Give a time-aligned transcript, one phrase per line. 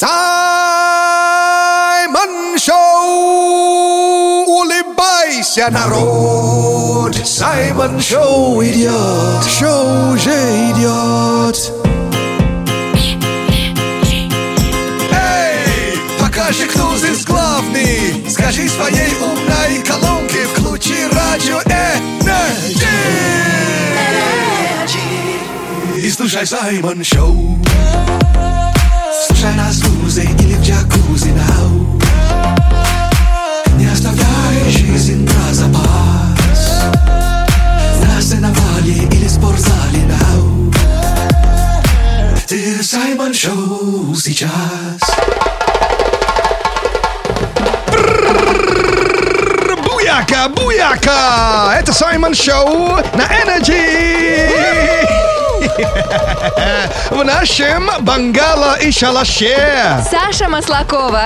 [0.00, 0.14] Саймон
[2.56, 4.44] Шоу!
[4.46, 7.16] Улыбайся, народ!
[7.26, 9.44] Саймон Шоу идет!
[9.58, 10.30] Шоу уже
[10.70, 11.72] идет!
[15.10, 18.24] Эй, покажи, кто здесь главный!
[18.30, 22.86] Скажи своей умной колонке, включи радио Energy!
[25.96, 27.58] И слушай Саймон Шоу!
[29.38, 32.00] Слушай нас лузе или в джакузи нау
[33.76, 36.82] Не оставляй жизнь на запас
[38.02, 40.72] На сеновале или спортзале нау
[42.48, 44.98] Ты Саймон Шоу сейчас
[49.84, 51.76] Буяка, буяка!
[51.78, 55.37] Это Саймон Шоу на Energy!
[57.10, 60.02] В нашем бангало и шалаше.
[60.10, 61.24] Саша Маслакова.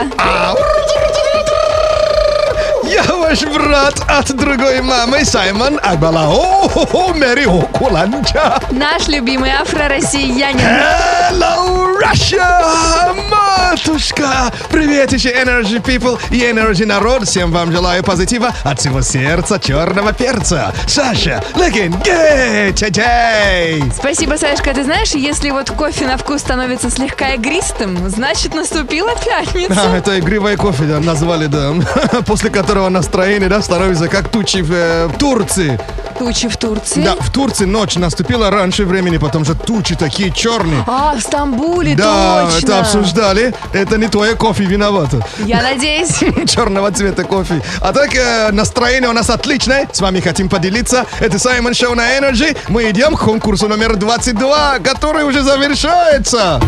[2.84, 6.68] Я ваш брат от другой мамы Саймон Акбалао
[7.14, 8.60] Мэри Куланча.
[8.70, 10.60] Наш любимый афро-россиянин.
[10.60, 13.14] Hello, Russia!
[13.30, 14.52] Матушка!
[14.70, 17.24] Привет еще Energy People и Energy народ.
[17.26, 20.72] Всем вам желаю позитива от всего сердца черного перца.
[20.86, 23.92] Саша, looking good today!
[23.94, 24.72] Спасибо, Сашка.
[24.72, 29.80] Ты знаешь, если вот кофе на вкус становится слегка игристым, значит наступила А, пятница.
[29.96, 31.72] это игривое кофе да, назвали, да.
[32.26, 35.78] После которого настроение, да, становится как тучи в, э, в Турции.
[36.18, 37.02] Тучи в Турции.
[37.02, 40.84] Да, в Турции ночь наступила раньше времени, потому что тучи такие черные.
[40.86, 42.66] А, в Стамбуле, Да, точно.
[42.66, 43.54] это обсуждали.
[43.72, 45.20] Это не твое кофе виновато.
[45.38, 46.18] Я надеюсь.
[46.50, 47.62] черного цвета кофе.
[47.80, 49.88] А так, э, настроение у нас отличное.
[49.92, 51.06] С вами хотим поделиться.
[51.20, 52.56] Это Саймон Шоу на Energy.
[52.68, 56.60] Мы идем к конкурсу номер 22, который уже завершается.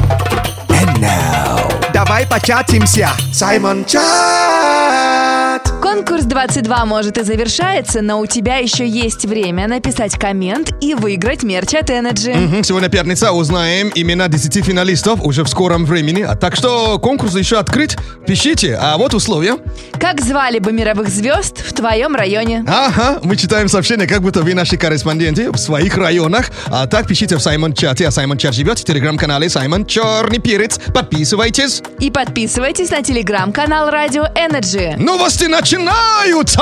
[1.93, 3.85] Давай початимся Саймон
[5.55, 10.95] Чат Конкурс 22 может и завершается, но у тебя еще есть время написать коммент и
[10.95, 12.35] выиграть мерч от Energy.
[12.37, 16.23] Мгм, Сегодня пятница, узнаем имена 10 финалистов уже в скором времени.
[16.23, 17.97] А так что конкурс еще открыт.
[18.27, 18.75] Пишите.
[18.75, 19.59] А вот условия.
[20.01, 22.65] Как звали бы мировых звезд в твоем районе?
[22.67, 26.47] Ага, мы читаем сообщения, как будто вы наши корреспонденты в своих районах.
[26.67, 28.09] А так пишите в Саймон Чате.
[28.09, 30.81] А Саймон Чат живет в телеграм-канале Саймон Черный Перец.
[30.93, 31.81] Подписывайтесь.
[32.01, 34.97] И подписывайтесь на телеграм-канал Радио Energy.
[34.99, 36.61] Новости начинаются!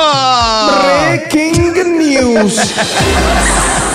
[0.69, 2.61] Breaking News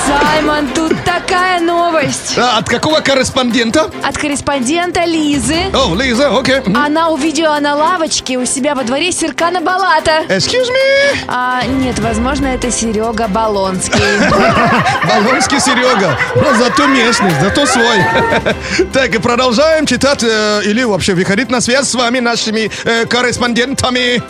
[0.07, 2.37] Саймон, тут такая новость.
[2.37, 3.89] А, От какого корреспондента?
[4.01, 5.69] От корреспондента Лизы.
[5.73, 6.61] О, Лиза, окей.
[6.61, 6.77] Мгм.
[6.77, 10.23] Она увидела на лавочке у себя во дворе Серкана Балата.
[10.29, 11.17] Excuse me?
[11.27, 13.99] А, нет, возможно, это Серега Балонский.
[15.03, 16.17] Болонский Серега.
[16.35, 17.97] Ну, зато местный, зато свой.
[18.93, 24.21] Так, и продолжаем читать э, или вообще выходить на связь с вами, нашими э, корреспондентами.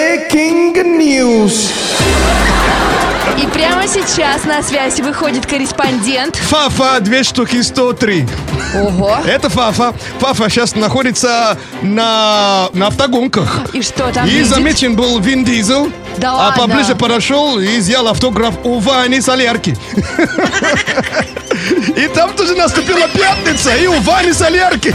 [0.00, 1.72] Breaking News
[3.42, 6.36] И прямо сейчас на связь выходит корреспондент.
[6.36, 8.26] Фафа, две штуки 103.
[8.74, 9.16] Ого.
[9.26, 9.94] Это Фафа.
[10.18, 13.62] Фафа сейчас находится на, на автогонках.
[13.72, 14.48] И что там И видит?
[14.48, 15.90] замечен был Вин Дизель.
[16.18, 16.62] Да а ладно?
[16.62, 19.76] поближе подошел и взял автограф у Вани Солярки.
[21.96, 24.94] И там тоже наступила пятница, и у Вани Солярки.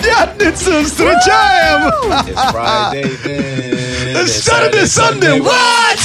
[0.00, 1.92] Пятницу встречаем!
[4.26, 5.98] Saturday, Sunday, what?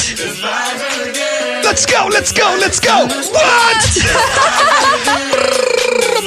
[1.64, 3.08] Let's go, let's go, let's go!
[3.34, 3.82] What?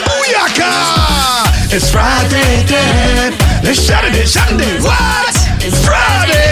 [0.06, 1.46] Буяка!
[1.72, 3.32] It's Friday then.
[3.62, 5.36] It's Saturday, Sunday, what?
[5.60, 6.50] It's Friday,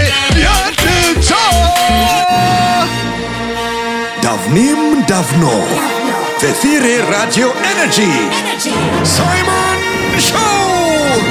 [1.19, 1.34] пятница!
[4.23, 5.65] Давным-давно
[6.39, 8.11] в эфире Радио Energy.
[9.05, 11.23] Саймон Шоу.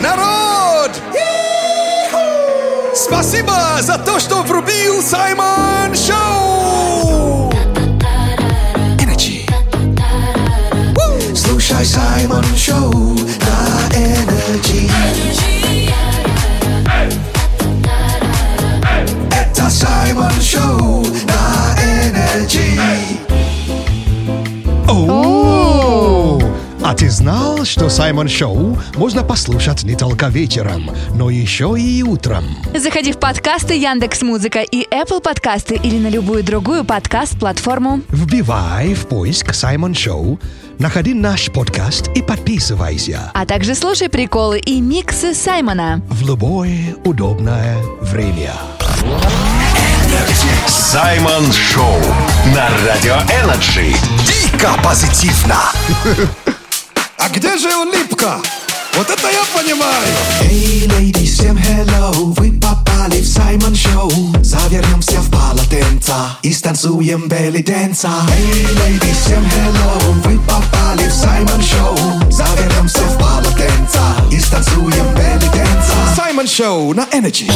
[0.00, 0.92] Народ!
[2.94, 7.52] Спасибо за то, что врубил Саймон Шоу.
[9.00, 9.46] Energy.
[11.34, 14.88] Слушай Саймон Шоу на Energy.
[14.88, 15.87] Это
[20.58, 22.78] Шоу на Energy
[24.88, 26.40] О!
[26.82, 32.44] А ты знал, что Саймон Шоу можно послушать не только вечером, но еще и утром?
[32.76, 38.00] Заходи в подкасты Яндекс Музыка и Apple подкасты или на любую другую подкаст-платформу.
[38.08, 40.40] Вбивай в поиск Саймон Шоу,
[40.78, 46.02] находи наш подкаст и подписывайся А также слушай приколы и миксы Саймона.
[46.08, 48.52] в любое удобное время.
[50.66, 52.00] Саймон Шоу
[52.54, 53.94] на Радио Energy.
[54.26, 55.56] Дико позитивно
[57.18, 58.38] А где же улыбка?
[58.96, 60.06] вот это я понимаю.
[60.42, 64.10] Эй, леди, всем hello, вы попали в Саймон Шоу.
[64.42, 68.10] Завернемся в полотенца и станцуем belly dance а.
[68.36, 72.30] Эй, леди, всем hello, вы попали в Саймон Шоу.
[72.30, 74.02] Завернемся в полотенца
[74.32, 75.94] и станцуем belly dance а.
[76.16, 77.48] Саймон Шоу на Energy.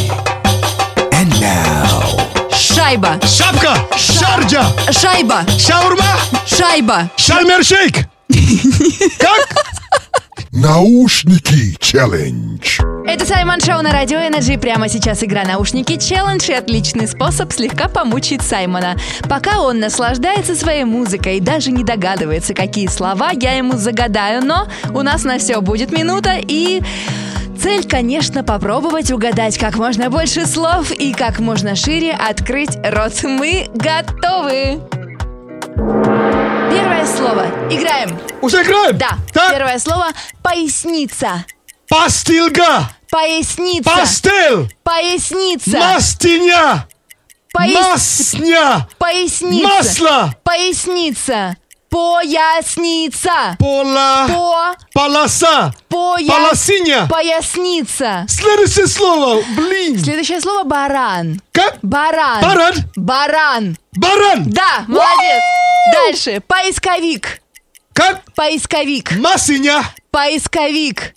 [1.13, 2.32] And now,
[2.83, 3.17] Шайба.
[3.25, 3.77] Шапка!
[3.97, 4.65] Шарджа!
[4.91, 5.45] Шайба.
[5.57, 6.19] Шаурма!
[6.45, 7.09] Шайба.
[7.17, 8.09] Шальмершейк!
[9.21, 10.22] Как?
[10.55, 12.79] Наушники челлендж.
[13.07, 14.59] Это Саймон Шоу на Радио Energy.
[14.59, 18.99] Прямо сейчас игра «Наушники челлендж» и отличный способ слегка помучить Саймона.
[19.31, 24.69] Пока он наслаждается своей музыкой и даже не догадывается, какие слова я ему загадаю, но
[24.93, 26.83] у нас на все будет минута и...
[27.59, 33.15] Цель, конечно, попробовать угадать как можно больше слов и как можно шире открыть рот.
[33.23, 34.81] Мы готовы!
[37.03, 37.47] Первое слово.
[37.69, 38.21] Играем.
[38.43, 38.97] Уже играем?
[38.97, 39.19] Да.
[39.33, 40.07] Так, Первое слово–
[40.43, 41.45] поясница.
[41.89, 42.91] пастилга!
[43.11, 43.91] Поясница.
[43.91, 44.69] Пастел!
[44.85, 45.79] Поясница.
[45.79, 46.87] Мастиня!
[47.53, 48.89] Пояс- Масня!
[48.99, 49.69] Поясница.
[49.69, 50.35] Масло!
[50.45, 51.57] Поясница.
[51.93, 53.55] Поясница.
[53.59, 54.27] Пола...
[54.27, 54.75] По.
[54.95, 55.75] Полоса!
[55.91, 56.27] Поя...
[56.27, 57.07] Полосиня!
[57.07, 58.25] Поясница.
[58.29, 59.43] Следующее слово!
[59.55, 59.99] Блин!
[60.03, 61.43] Следующее слово баран.
[61.53, 61.79] Как?
[61.83, 62.41] Баран.
[62.41, 62.75] Баран!
[62.97, 63.77] Баран.
[63.93, 64.45] Баран!
[64.47, 65.43] Да, молодец.
[65.93, 66.43] Дальше.
[66.47, 67.43] Поисковик.
[67.93, 68.23] Как?
[68.35, 69.13] Поисковик.
[69.19, 69.85] Масиня!
[70.11, 71.13] Поисковик.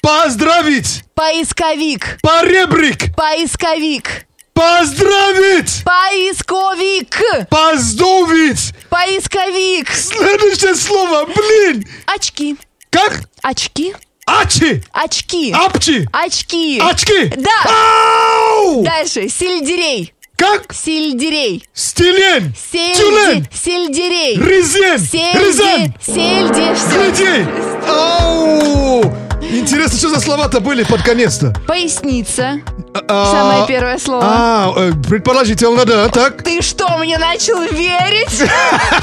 [0.00, 1.02] Поздравить!
[1.14, 2.18] Поисковик.
[2.22, 3.16] Поребрик!
[3.16, 4.26] Поисковик.
[4.54, 5.82] Поздравить!
[5.84, 7.20] Поисковик.
[7.50, 8.72] Поздравить!
[8.88, 9.90] Поисковик.
[9.90, 11.26] Следующее слово!
[11.26, 11.84] Блин!
[12.06, 12.56] Очки.
[12.90, 13.22] Как?
[13.42, 13.94] Очки.
[14.26, 14.82] Ачи!
[14.92, 15.52] Очки.
[15.52, 16.08] Апчи!
[16.12, 16.80] Очки.
[16.80, 17.32] Очки!
[17.36, 17.50] Да.
[17.66, 18.82] Ау!
[18.82, 19.28] Дальше.
[19.28, 20.14] Сельдерей.
[20.36, 20.72] Как?
[20.72, 21.64] Сельдерей.
[21.74, 22.54] Стилен!
[22.56, 22.98] Сельди...
[22.98, 23.48] Тюлень!
[23.52, 24.36] Сельдерей.
[24.36, 24.98] Резен!
[24.98, 25.92] Сельди.
[26.00, 26.74] Сельди.
[26.74, 27.12] всё.
[27.12, 27.46] Гляди!
[27.88, 29.23] Ау!
[29.54, 31.54] Интересно, что за слова-то были под конец-то?
[31.66, 32.60] Поясница.
[33.08, 34.22] А, Самое первое слово.
[34.24, 36.42] А, э, предположительно, да, так.
[36.42, 38.50] Ты что, мне начал верить?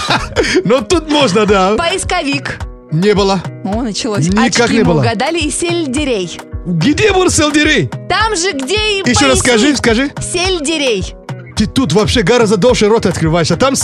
[0.66, 1.76] Но тут можно, да.
[1.76, 2.58] Поисковик.
[2.92, 3.42] Не было.
[3.64, 4.28] О, началось.
[4.28, 5.00] Никак Очки не было.
[5.00, 6.40] угадали и сельдерей.
[6.66, 7.90] Где был сельдерей?
[8.10, 10.12] Там же, где и Еще раз скажи, скажи.
[10.22, 11.16] Сельдерей.
[11.56, 13.76] Ты тут вообще гораздо дольше рот открываешь, а там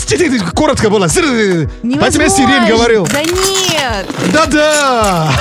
[0.56, 1.06] коротко было.
[1.06, 2.30] Я Невозможно.
[2.30, 3.08] сирень говорил.
[3.08, 4.08] Да нет.
[4.34, 5.32] Да-да.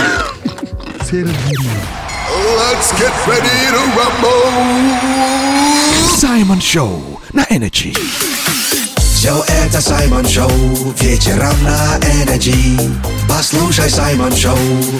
[1.08, 4.50] Let's get ready to rumble.
[6.16, 7.96] Саймон Шоу на Energy.
[8.98, 10.50] Все это Саймон Шоу
[11.00, 12.76] вечером на Energy.
[13.28, 14.56] Послушай Саймон Шоу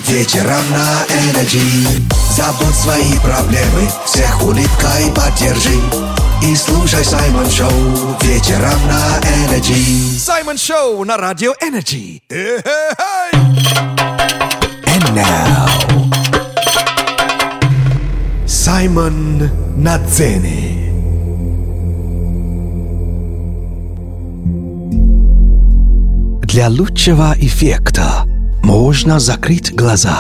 [0.07, 2.01] вечером на Energy.
[2.37, 5.81] Забудь свои проблемы, всех улыбкой поддержи.
[6.41, 9.19] И слушай Саймон Шоу вечером на
[9.49, 10.17] Energy.
[10.21, 12.23] Саймон Шоу на Радио Energy.
[14.99, 15.96] And now,
[18.67, 20.91] Саймон на сцене.
[26.43, 28.25] Для лучшего эффекта
[28.65, 30.19] можно закрыть глаза.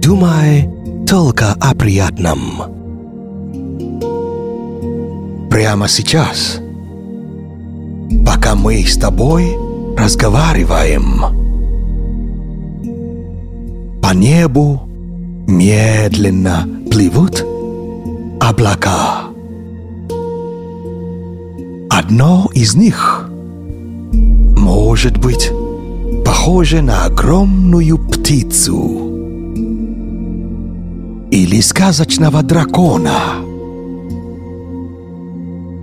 [0.00, 0.70] Думай
[1.04, 2.38] только о приятном.
[5.50, 6.60] Прямо сейчас,
[8.24, 9.56] пока мы с тобой
[9.98, 11.24] разговариваем,
[14.00, 14.91] по небу
[15.46, 17.44] медленно плывут
[18.40, 19.22] облака.
[21.90, 23.28] Одно из них
[24.56, 25.50] может быть
[26.24, 29.12] похоже на огромную птицу
[31.30, 33.36] или сказочного дракона,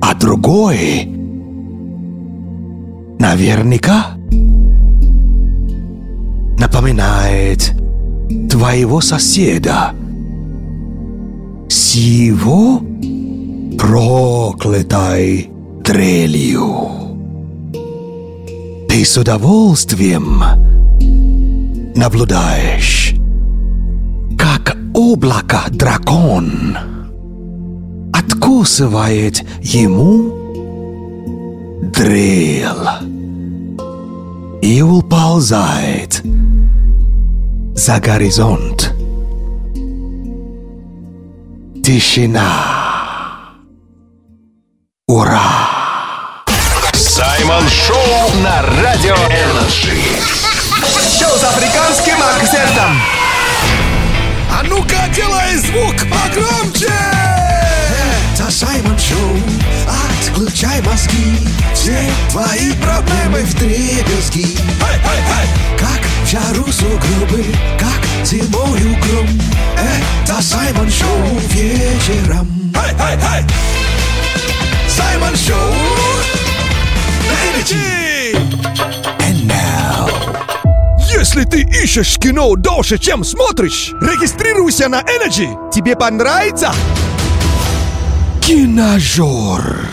[0.01, 1.05] а другой
[3.19, 4.15] наверняка
[6.59, 7.78] напоминает
[8.49, 9.93] твоего соседа
[11.69, 12.81] с его
[13.77, 15.49] проклятой
[15.83, 16.89] дрелью.
[18.87, 20.43] Ты с удовольствием
[21.95, 23.15] наблюдаешь,
[24.37, 26.77] как облако дракон
[28.13, 30.33] откусывает ему
[31.93, 32.65] дрель
[34.61, 36.23] и уползает
[37.79, 38.93] за горизонт.
[41.81, 42.43] Тишина.
[45.07, 45.39] Ура!
[46.93, 49.95] Саймон Шоу на Радио Energy.
[51.17, 53.01] Шоу с африканским акцентом.
[54.51, 56.91] А ну-ка, делай звук погромче.
[58.33, 59.37] Это Саймон Шоу.
[60.39, 61.37] Включай мозги,
[61.73, 61.97] все
[62.29, 64.45] твои проблемы в дребезги
[65.77, 67.43] Как в жару сугробы,
[67.77, 69.27] как зимою гром
[69.75, 72.71] Это Саймон Шоу вечером.
[74.87, 75.73] Саймон Шоу!
[77.27, 78.37] На Energy!
[79.19, 80.09] And now...
[81.11, 85.69] Если ты ищешь кино дольше, чем смотришь, регистрируйся на Energy.
[85.69, 86.73] Тебе понравится?
[88.41, 89.89] Киножор.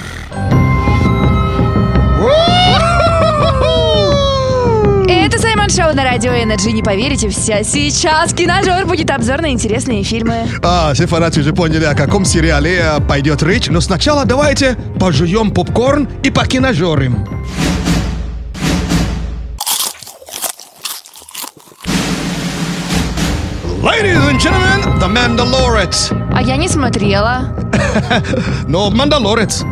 [5.71, 6.73] Шоу на Радио Energy.
[6.73, 10.49] Не поверите, вся сейчас киножор будет обзор на интересные фильмы.
[10.63, 13.69] А, все фанаты уже поняли, о каком сериале э, пойдет речь.
[13.69, 17.27] Но сначала давайте пожуем попкорн и покиножорим.
[23.83, 26.33] Ladies and gentlemen, The Mandalorian.
[26.35, 27.57] А я не смотрела.
[28.69, 29.65] Но Мандалорец.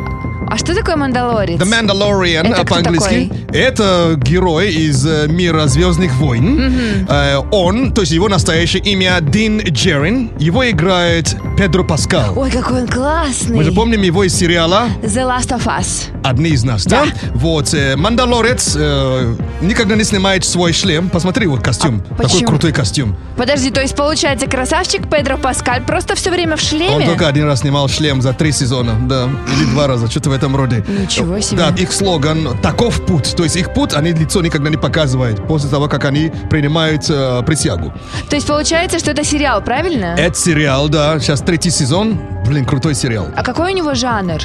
[0.51, 1.61] А что такое Мандалорец?
[1.61, 3.31] The Mandalorian Это по-английски.
[3.53, 7.07] Это герой из э, мира Звездных войн.
[7.09, 10.31] Э, он, то есть его настоящее имя Дин Джерин.
[10.39, 12.39] Его играет Педро Паскал.
[12.39, 13.57] Ой, какой он классный.
[13.57, 16.11] Мы же помним его из сериала The Last of Us.
[16.23, 17.05] «Одни из нас», да?
[17.05, 17.11] Да.
[17.35, 21.09] Вот, э, Мандалорец э, никогда не снимает свой шлем.
[21.11, 22.03] Посмотри, вот костюм.
[22.11, 22.49] А Такой почему?
[22.49, 23.17] крутой костюм.
[23.37, 27.07] Подожди, то есть получается красавчик Педро Паскаль просто все время в Он шлеме?
[27.07, 29.29] только один раз снимал шлем за три сезона, да.
[29.57, 30.85] Или два раза, что-то этом роде.
[30.87, 31.59] Ничего себе.
[31.59, 33.35] Да, их слоган «Таков путь».
[33.37, 37.43] То есть их путь они лицо никогда не показывают после того, как они принимают э,
[37.47, 37.93] присягу.
[38.29, 40.15] То есть получается, что это сериал, правильно?
[40.19, 42.19] Это сериал, да, сейчас третий сезон.
[42.47, 43.29] Блин, крутой сериал.
[43.37, 44.41] А какой у него жанр?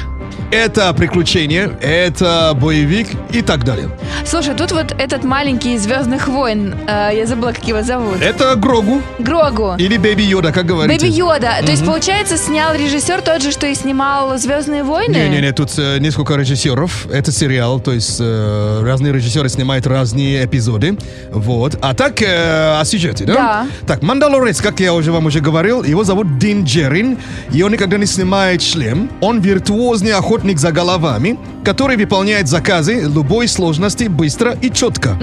[0.50, 3.90] Это приключение, это боевик и так далее.
[4.26, 8.20] Слушай, тут вот этот маленький из Звездных войн, э, я забыла, как его зовут.
[8.20, 9.74] Это Грогу Грогу.
[9.78, 11.06] или Бэби Йода, как говорите.
[11.06, 11.50] Бэби Йода.
[11.64, 15.14] То есть, получается, снял режиссер тот же, что и снимал Звездные войны?
[15.14, 17.06] Не-не-не, тут э, несколько режиссеров.
[17.10, 20.96] Это сериал, то есть э, разные режиссеры снимают разные эпизоды.
[21.30, 21.78] Вот.
[21.80, 23.34] А так, э, о сюжете, да?
[23.34, 23.66] Да.
[23.86, 27.18] Так, Мандалорец, как я уже вам уже говорил, его зовут Дин Джерин,
[27.52, 29.10] и он никогда не снимает шлем.
[29.20, 35.18] Он виртуозный охотник за головами, который выполняет заказы любой сложности быстро и четко.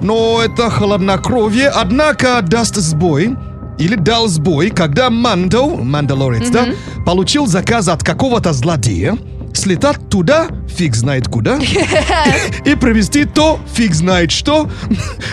[0.00, 3.36] Но это хладнокровие, однако, даст сбой,
[3.78, 6.66] или дал сбой, когда Мандо, Мандалорец, да,
[7.06, 9.16] получил заказ от какого-то злодея,
[9.54, 11.58] слетать туда, фиг знает куда,
[12.64, 14.68] и привезти то, фиг знает что,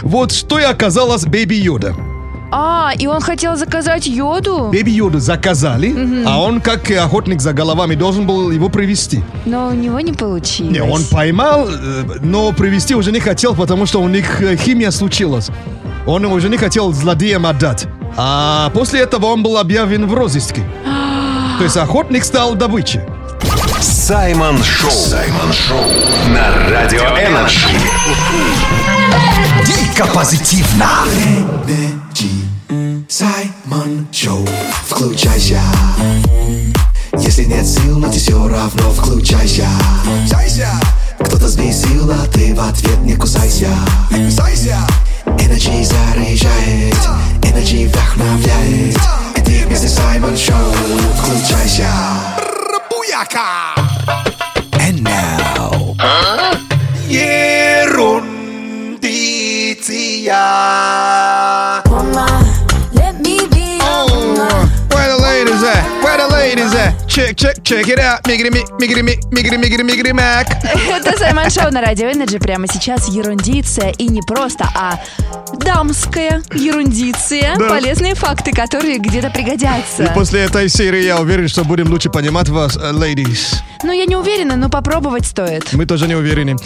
[0.01, 1.95] вот что и оказалось Бэби Йода.
[2.51, 4.69] А, и он хотел заказать йоду?
[4.71, 9.21] Бэби Йоду заказали, а он, как охотник за головами, должен был его привезти.
[9.45, 10.71] Но у него не получилось.
[10.71, 14.91] Не, он поймал, э, но привезти уже не хотел, потому что у них э, химия
[14.91, 15.49] случилась.
[16.05, 17.85] Он уже не хотел злодеям отдать.
[18.15, 20.63] А после этого он был объявлен в розыске.
[21.57, 23.01] То есть охотник стал добычей.
[23.81, 24.89] Саймон Шоу.
[24.91, 25.83] Саймон Шоу
[26.29, 27.67] на Радио Energy.
[29.65, 30.87] Дико позитивно.
[33.07, 34.45] Саймон Шоу.
[34.85, 35.61] Включайся.
[37.17, 39.69] Если нет сил, но ты все равно включайся.
[41.17, 43.69] Кто-то взбесил, а ты в ответ не кусайся.
[44.09, 46.95] Energy заряжает,
[47.41, 48.97] Energy вдохновляет.
[49.37, 50.73] И ты вместе с Саймон Шоу.
[51.21, 51.89] Включайся.
[52.89, 53.76] Буяка!
[67.17, 68.27] Check, check, check it out.
[68.27, 70.47] Мигри, ми, мигри, ми, мигри, мигри, мигри, мак.
[70.87, 72.37] Это Саймон Шоу на Радио Energy.
[72.37, 73.89] Прямо сейчас ерундиция.
[73.97, 74.99] И не просто, а
[75.53, 77.55] дамская ерундиция.
[77.57, 77.69] Да.
[77.69, 80.11] Полезные факты, которые где-то пригодятся.
[80.13, 83.55] После этой серии я уверен, что будем лучше понимать вас, э, ladies.
[83.83, 85.73] Ну, я не уверена, но попробовать стоит.
[85.73, 86.55] Мы тоже не уверены.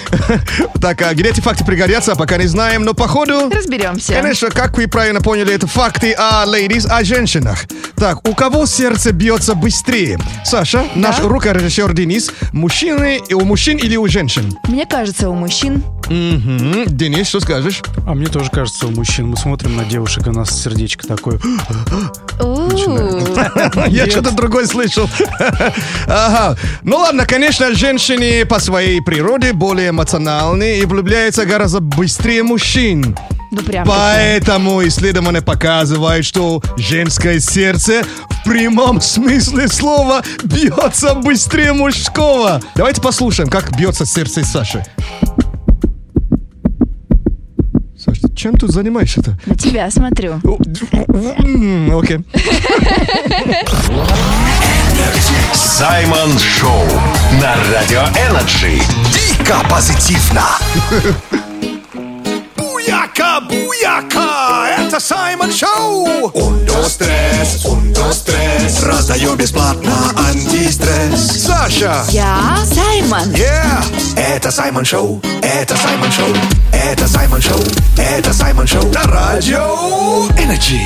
[0.81, 3.51] Так, а где эти факты пригодятся, пока не знаем, но походу...
[3.51, 4.13] Разберемся.
[4.13, 7.65] Конечно, как вы правильно поняли, это факты о ladies, о женщинах.
[7.95, 10.17] Так, у кого сердце бьется быстрее?
[10.43, 14.57] Саша, наш рукорежиссер Денис, мужчины, у мужчин или у женщин?
[14.67, 15.83] Мне кажется, у мужчин.
[16.09, 16.85] Мгм.
[16.87, 17.81] Денис, что скажешь?
[18.05, 21.39] А мне тоже кажется, у мужчин мы смотрим на девушек, у нас сердечко такое.
[23.87, 25.09] Я что-то другое слышал.
[26.07, 26.57] Ага.
[26.83, 33.15] Ну ладно, конечно, женщины по своей природе более эмоциональны и влюбляются гораздо быстрее мужчин.
[33.51, 42.61] Ну, прям Поэтому исследования показывают, что женское сердце в прямом смысле слова бьется быстрее мужского.
[42.75, 44.85] Давайте послушаем, как бьется сердце Саши.
[47.97, 49.37] Саша, ты чем тут занимаешься-то?
[49.45, 50.35] На тебя смотрю.
[51.99, 52.19] Окей.
[55.53, 56.85] Саймон Шоу
[57.41, 58.81] на Радио Energy.
[59.13, 60.45] Дико позитивно.
[63.11, 64.67] Буяка, буяка!
[64.77, 66.31] Это Саймон Шоу!
[66.33, 68.83] Un, dos, tres, un, dos, tres.
[68.83, 71.45] Раздаю бесплатно антистресс.
[71.45, 72.05] Саша.
[72.09, 73.29] Я Саймон.
[73.33, 73.83] Yeah.
[74.15, 76.33] Это Саймон Шоу, это Саймон Шоу,
[76.71, 77.59] это Саймон Шоу,
[77.97, 80.79] это Саймон Шоу на радио Energy.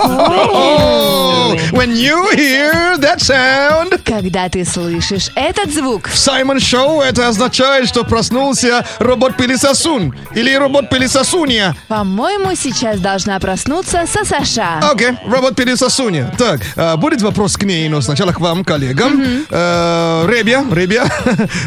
[0.00, 7.28] Oh, when you hear that sound, Когда ты слышишь этот звук, в Саймон Шоу это
[7.28, 11.76] означает, что проснулся робот-пылесосун или робот-пылесосунья.
[11.88, 14.80] по-моему, сейчас должна проснуться Саша.
[14.82, 16.32] Окей, робот-пылесосунья.
[16.36, 19.22] Так, а, будет вопрос к ней, но сначала к вам, коллегам.
[19.50, 21.06] Э, Ребя, ребя,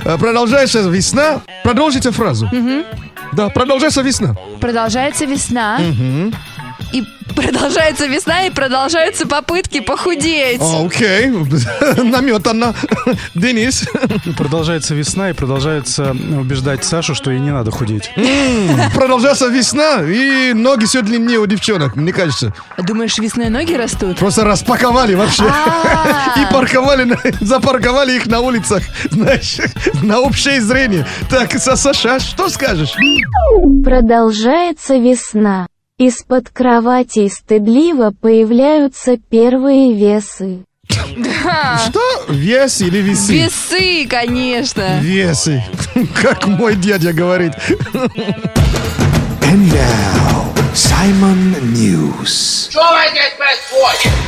[0.19, 1.41] продолжается весна.
[1.63, 2.49] Продолжите фразу.
[3.33, 4.35] Да, продолжается весна.
[4.59, 5.79] Продолжается весна.
[6.91, 7.03] И
[7.35, 10.61] продолжается весна, и продолжаются попытки похудеть.
[10.61, 11.27] Окей,
[12.03, 12.73] наметано.
[13.35, 13.87] Денис.
[14.37, 18.11] Продолжается весна и продолжается убеждать Сашу, что ей не надо худеть.
[18.93, 22.53] Продолжается весна, и ноги все длиннее у девчонок, мне кажется.
[22.77, 24.17] Думаешь, весной ноги растут?
[24.17, 25.43] Просто распаковали вообще.
[25.47, 26.35] А.
[26.41, 29.57] И парковали, запарковали их на улицах, знаешь,
[30.01, 31.05] на общее зрение.
[31.29, 32.93] Так, Са- Саша, что скажешь?
[33.83, 35.67] Продолжается весна.
[36.01, 40.65] Из-под кроватей стыдливо появляются первые весы.
[40.89, 42.01] Что?
[42.27, 43.33] Вес или весы?
[43.33, 44.99] Весы, конечно.
[44.99, 45.63] Весы.
[46.19, 47.53] Как мой дядя говорит.
[49.43, 52.69] And now, Simon News.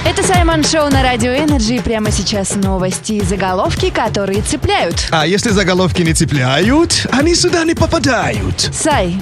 [0.05, 1.79] Это Саймон Шоу на Радио Energy.
[1.81, 5.07] Прямо сейчас новости и заголовки, которые цепляют.
[5.11, 8.69] А если заголовки не цепляют, они сюда не попадают.
[8.73, 9.15] Сай,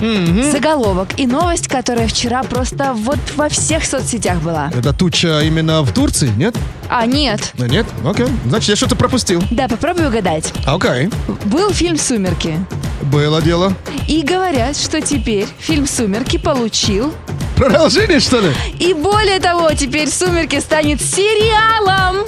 [0.52, 4.72] заголовок и новость, которая вчера просто вот во всех соцсетях была.
[4.76, 6.56] Это туча именно в Турции, нет?
[6.90, 7.54] А, нет.
[7.54, 7.86] Да нет?
[8.04, 8.28] Окей.
[8.46, 9.44] Значит, я что-то пропустил.
[9.52, 10.52] Да, попробуй угадать.
[10.66, 11.10] Окей.
[11.46, 12.58] Был фильм «Сумерки».
[13.04, 13.74] Было дело.
[14.08, 17.11] И говорят, что теперь фильм «Сумерки» получил.
[17.56, 18.52] Продолжение, что ли?
[18.80, 22.26] И более того, теперь «Сумерки» станет сериалом.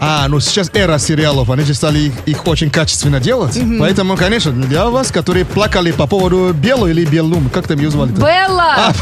[0.00, 3.58] А, ну сейчас эра сериалов, они же стали их, их очень качественно делать.
[3.78, 8.10] Поэтому, конечно, для вас, которые плакали по поводу Белу или Белум, как там ее звали
[8.12, 8.92] Белла!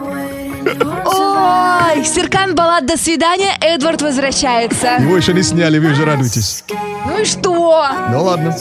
[1.05, 4.97] Ой, Серкан Балат, до свидания, Эдвард возвращается.
[4.99, 6.63] Его еще не сняли, вы уже радуетесь.
[7.05, 7.87] Ну и что?
[8.11, 8.55] Ну ладно.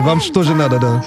[0.00, 1.04] Вам что же надо, да?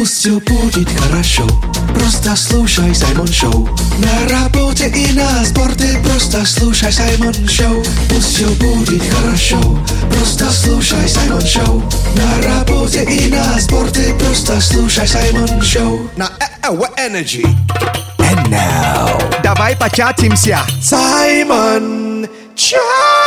[0.00, 1.46] Пусть все будет хорошо,
[1.94, 3.68] просто слушай Саймон Шоу.
[3.98, 7.84] На работе и на спорте просто слушай Саймон Шоу.
[8.08, 9.60] Пусть все будет хорошо,
[10.10, 11.82] просто слушай Саймон Шоу.
[12.16, 16.08] На работе и на спорте просто слушай Саймон Шоу.
[16.16, 16.30] На
[16.96, 17.44] Energy.
[18.20, 20.60] And now, Давай початимся.
[20.80, 23.19] Саймон Чат!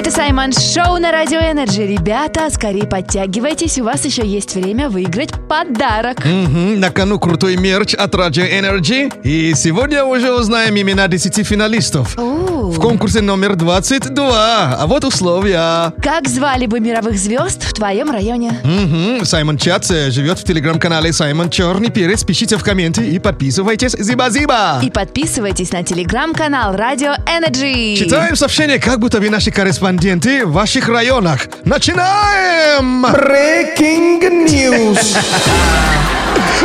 [0.00, 1.82] Это Саймон Шоу на Радио Energy.
[1.86, 6.24] Ребята, скорее подтягивайтесь, у вас еще есть время выиграть подарок.
[6.24, 9.12] Мгм, на кону крутой мерч от Radio Energy.
[9.24, 12.18] И сегодня уже узнаем имена 10 финалистов.
[12.18, 14.76] О, В конкурсе номер 22.
[14.80, 15.92] А вот условия.
[16.02, 18.58] Как звали бы мировых звезд в твоем районе?
[18.64, 22.24] Мгм, Саймон Чат э, живет в телеграм-канале Саймон Черный Перец.
[22.24, 23.92] Пишите в комменты и подписывайтесь.
[23.98, 24.80] Зиба-зиба!
[24.82, 27.96] И подписывайтесь на телеграм-канал Радио Energy.
[28.02, 31.48] Читаем сообщения, как будто вы наши корреспонденты в ваших районах.
[31.64, 33.04] Начинаем!
[33.06, 35.16] Breaking news.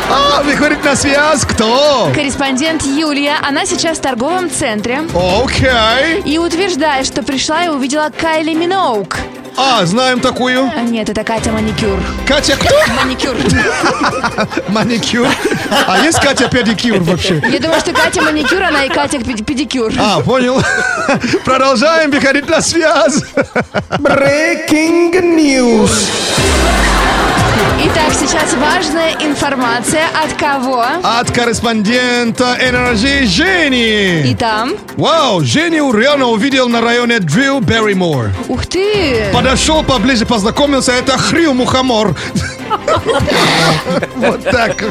[0.08, 2.12] А, выходит на связь кто?
[2.14, 6.22] Корреспондент Юлия, она сейчас в торговом центре Окей.
[6.26, 9.18] и утверждает, что пришла и увидела Кайли Миноук.
[9.58, 10.70] А, знаем такую.
[10.76, 11.98] А нет, это Катя Маникюр.
[12.28, 12.76] Катя кто?
[12.94, 13.36] Маникюр.
[14.70, 15.28] Маникюр.
[15.88, 17.41] А есть Катя педикюр вообще?
[17.50, 19.94] Я думаю, что Катя Маникюр, она и Катя пед- Педикюр.
[19.98, 20.62] А, понял.
[21.46, 23.22] Продолжаем выходить на связь.
[24.00, 25.91] Breaking news.
[27.86, 30.84] Итак, сейчас важная информация от кого?
[31.04, 34.30] От корреспондента Energy Жени.
[34.32, 34.74] И там.
[34.98, 38.32] Вау, Женю реально увидел на районе Дрю Берримор.
[38.48, 39.26] Ух ты!
[39.34, 42.15] Подошел поближе, познакомился, это Хрю Мухомор.
[44.15, 44.82] Вот так.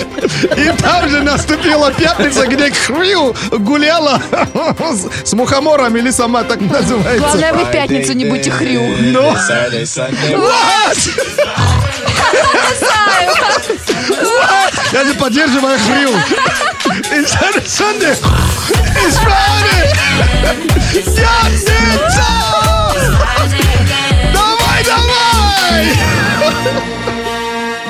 [0.57, 4.20] И там же наступила пятница, где Хрю гуляла
[4.92, 7.18] с- с мухомором или сама так называется.
[7.18, 8.81] Главное, вы в пятницу не будьте хрю.
[9.00, 9.33] Ну,
[10.38, 10.98] what?
[14.92, 16.10] Я не поддерживаю Хрю.
[17.10, 18.16] It's Saturday, Sunday.
[19.04, 19.82] It's Friday.
[21.16, 21.72] Пятница!
[24.32, 25.84] Давай, давай!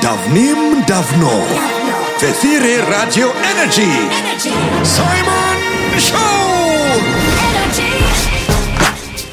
[0.01, 1.45] Давным-давно
[2.19, 4.09] в эфире Радио Energy
[4.83, 5.59] Саймон
[5.99, 6.45] Шоу!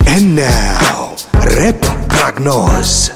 [0.06, 3.10] And now, рэп прогноз.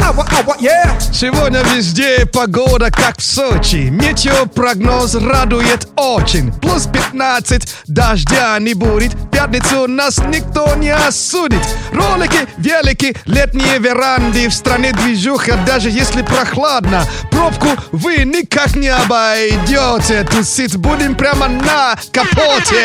[1.12, 3.88] Сегодня везде погода как в Сочи.
[3.88, 6.53] Метеопрогноз радует очень.
[6.53, 9.12] Плюс 15, дождя не будет.
[9.31, 11.62] Пятницу нас никто не осудит.
[11.92, 14.49] Ролики, велики, летние веранды.
[14.49, 17.05] В стране движуха, даже если прохладно.
[17.31, 20.25] Пробку вы никак не обойдете.
[20.25, 22.85] Тусить будем прямо на капоте.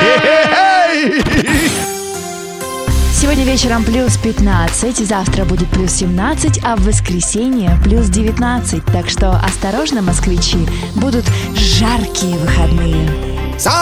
[0.00, 1.93] Хе-хе-хей!
[3.24, 8.84] Сегодня вечером плюс 15, завтра будет плюс 17, а в воскресенье плюс 19.
[8.84, 10.58] Так что осторожно, москвичи,
[10.94, 13.08] будут жаркие выходные.
[13.58, 13.80] Саймон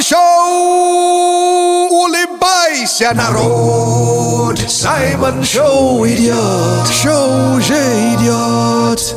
[0.00, 1.90] Шоу!
[1.90, 4.58] Улыбайся, народ!
[4.66, 6.88] Саймон Шоу идет!
[6.90, 7.74] Шоу уже
[8.14, 9.14] идет!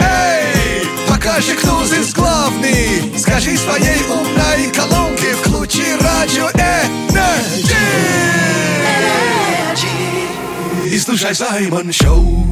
[0.00, 3.13] Эй, покажи, кто здесь главный!
[3.34, 7.74] Скажи своей умной колонке, включи радио Energy!
[10.86, 12.46] И слушай Саймон Шоу!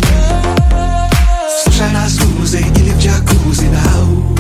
[1.63, 4.37] Слушай нас в лузе или в джакузи нау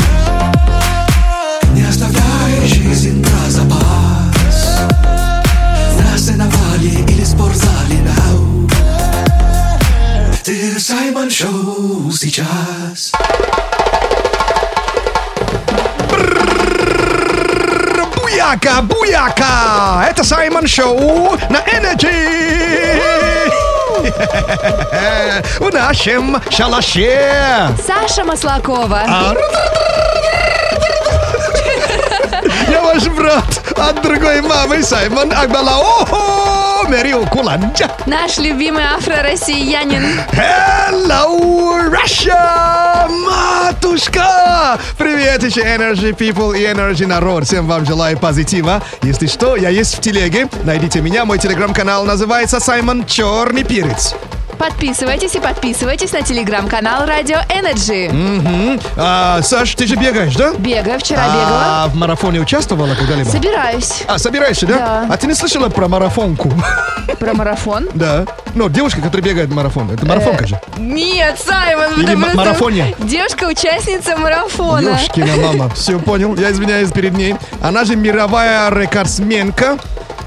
[1.75, 4.81] Не оставляй жизнь на запас
[6.01, 8.69] На сеновале или спортзале нау
[10.43, 13.13] Ты Саймон Шоу сейчас
[18.43, 20.05] Буяка, буяка!
[20.11, 23.01] Это Саймон Шоу на Energy!
[25.61, 27.69] В нашем шалаше!
[27.87, 29.03] Саша Маслакова.
[32.69, 35.79] Я ваш брат от другой мамы Саймон Акбала.
[35.79, 36.87] Охо!
[36.89, 37.91] Мерио Куланджа.
[38.07, 40.21] Наш любимый афро-россиянин.
[40.33, 43.09] Hello, Russia!
[43.09, 44.79] Матушка!
[44.99, 47.45] Привет еще Energy People и Energy народ.
[47.45, 48.83] Всем вам желаю позитива.
[49.03, 50.49] Если что, я есть в телеге.
[50.65, 51.25] Найдите меня.
[51.25, 54.15] Мой телеграм-канал называется Саймон Черный Перец.
[54.67, 58.09] Подписывайтесь и подписывайтесь на телеграм-канал Радио Energy.
[58.13, 58.81] Мгм.
[58.97, 60.53] А, Саш, ты же бегаешь, да?
[60.55, 61.83] Бегаю, вчера бегала.
[61.85, 63.29] А в марафоне участвовала когда-либо?
[63.29, 64.05] Собираюсь.
[64.07, 64.75] А, собираешься, да?
[64.79, 65.07] Да.
[65.13, 66.53] А ты не слышала про марафонку?
[67.19, 67.89] Про марафон.
[67.95, 68.25] Да.
[68.55, 69.91] Ну, девушка, которая бегает марафон.
[69.91, 70.61] Это марафонка же.
[70.77, 72.95] Нет, Саймон, Или ма- просто марафоне.
[73.01, 74.91] Девушка-участница марафона.
[74.91, 75.71] Ёшкина мама.
[75.75, 76.37] Все, понял.
[76.37, 77.35] Я извиняюсь перед ней.
[77.61, 79.79] Она же мировая рекордсменка.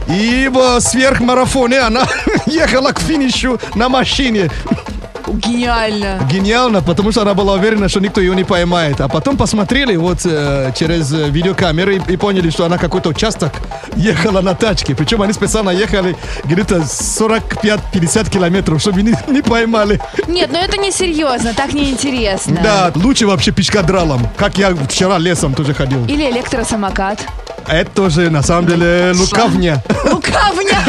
[0.07, 2.03] И в сверхмарафоне она
[2.45, 4.49] ехала к финишу на машине.
[5.27, 6.19] Гениально.
[6.31, 9.01] Гениально, потому что она была уверена, что никто ее не поймает.
[9.01, 13.53] А потом посмотрели вот э, через э, видеокамеры и, и поняли, что она какой-то участок
[13.95, 14.95] ехала на тачке.
[14.95, 16.15] Причем они специально ехали
[16.45, 19.99] где-то 45-50 километров, чтобы не, не поймали.
[20.27, 22.59] Нет, ну это не серьезно, так неинтересно.
[22.63, 26.05] Да, лучше вообще пешкадралом, как я вчера лесом тоже ходил.
[26.05, 27.25] Или электросамокат.
[27.67, 29.83] Это тоже, на самом деле, лукавня.
[30.11, 30.79] Лукавня.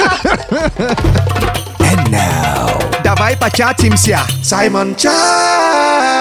[3.03, 6.16] Давай початимся, Саймон Чат!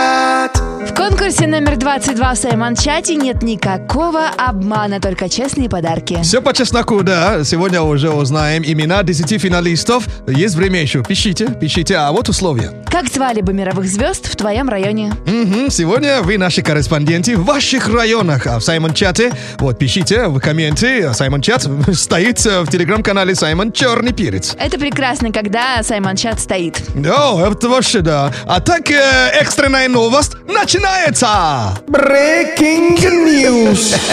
[1.08, 6.18] Конкурсе номер 22 в Саймон Чате нет никакого обмана, только честные подарки.
[6.24, 7.44] Все по чесноку, да.
[7.44, 10.08] Сегодня уже узнаем имена 10 финалистов.
[10.26, 11.04] Есть время еще.
[11.04, 11.98] Пишите, пишите.
[11.98, 12.84] А вот условия.
[12.90, 15.14] Как звали бы мировых звезд в твоем районе?
[15.28, 15.70] Мгм.
[15.70, 18.48] Сегодня вы наши корреспонденты в ваших районах.
[18.48, 21.14] А в Саймон Чате, вот пишите в комменты.
[21.14, 24.56] Саймон Чат стоит э, в телеграм-канале Саймон Черный Перец.
[24.58, 26.82] Это прекрасно, когда Саймон Чат стоит.
[26.96, 28.34] Да, это вообще да.
[28.48, 30.32] А так, э, экстренная новость
[30.96, 31.74] начинается.
[31.88, 33.96] Breaking News!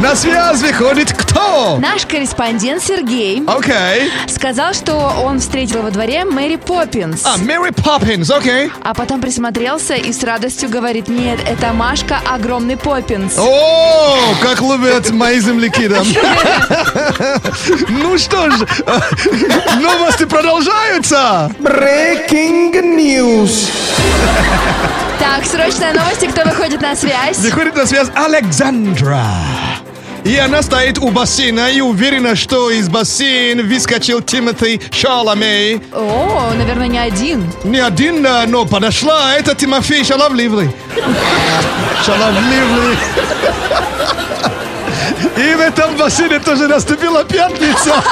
[0.00, 1.76] На связь выходит кто?
[1.78, 4.10] Наш корреспондент Сергей Окей.
[4.28, 7.20] сказал, что он встретил во дворе Мэри Поппинс.
[7.26, 8.72] А, Мэри Поппинс, окей.
[8.82, 13.36] А потом присмотрелся и с радостью говорит, нет, это Машка огромный Поппинс.
[13.36, 16.02] О, как любят мои земляки, да.
[17.90, 18.54] Ну что ж,
[19.82, 21.50] новости продолжаются.
[21.58, 23.68] Breaking News!
[25.20, 27.36] Так, срочная новость, кто выходит на связь?
[27.40, 29.22] Выходит на связь Александра.
[30.24, 35.82] И она стоит у бассейна и уверена, что из бассейна выскочил Тимоти Шаламей.
[35.92, 37.44] О, наверное, не один.
[37.64, 39.34] Не один, а, но подошла.
[39.36, 40.70] Это Тимофей Шаловливый.
[42.02, 42.96] Шаловливый.
[45.36, 48.02] И в этом бассейне тоже наступила пятница.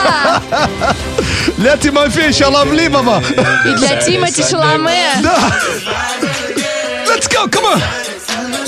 [1.56, 3.22] Для Тимофея Шаловливого.
[3.64, 5.08] И для Тимати Шаломе.
[5.22, 5.38] Да.
[7.17, 7.79] Let's go, come on.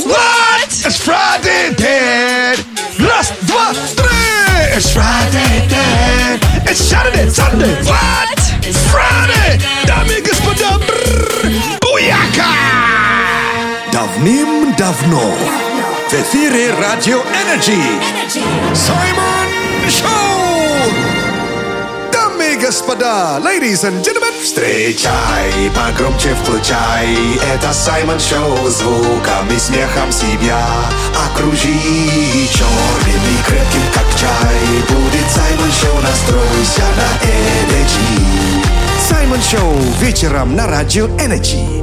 [0.05, 0.67] What?
[0.67, 2.59] It's Friday, Dad.
[2.99, 4.75] Раз, два, три.
[4.75, 6.39] It's Friday, Dad.
[6.69, 7.73] It's Saturday, Sunday.
[7.83, 8.39] What?
[8.61, 9.61] It's Friday.
[9.85, 12.51] Дамы и господа, бррр, буяка!
[13.91, 15.35] Давным-давно
[16.09, 17.79] в эфире Радио Энерджи
[18.73, 20.18] Саймон Шоу!
[22.70, 27.16] Господа, ladies and gentlemen, Встречай, погромче включай.
[27.52, 30.64] Это Саймон Шоу Звуком и смехом себя
[31.26, 34.60] Окружи черным и крепким, как чай.
[34.88, 38.64] Будет Саймон Шоу, настройся на Energy.
[39.08, 41.82] Саймон Шоу вечером на радио Energy.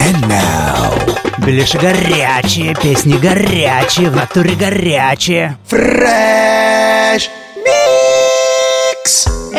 [0.00, 0.98] And now.
[1.44, 5.58] Беляши горячие, песни горячие, в натуре горячие.
[5.68, 6.40] Fresh
[7.20, 7.49] Mix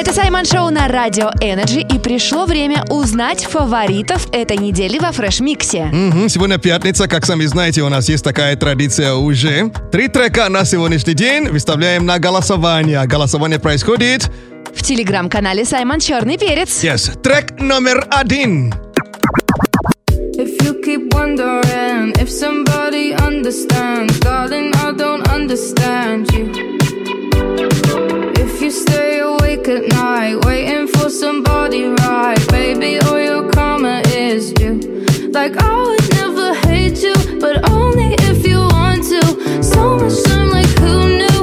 [0.01, 5.47] Это Саймон Шоу на Радио Energy и пришло время узнать фаворитов этой недели во fresh
[5.47, 5.83] mix е.
[5.91, 9.71] Мгм, Сегодня пятница, как сами знаете, у нас есть такая традиция уже.
[9.91, 13.05] Три трека на сегодняшний день выставляем на голосование.
[13.05, 14.31] Голосование происходит...
[14.73, 16.83] В телеграм-канале Саймон Черный Перец.
[16.83, 17.15] Yes.
[17.21, 18.73] Трек номер один.
[20.35, 26.71] If you keep wondering if somebody understands, darling, I don't understand you.
[28.43, 34.51] If you stay awake at night, waiting for somebody right, baby, all your karma is
[34.53, 34.79] due.
[35.31, 39.21] Like I would never hate you, but only if you want to.
[39.63, 41.39] So much time, like who knew?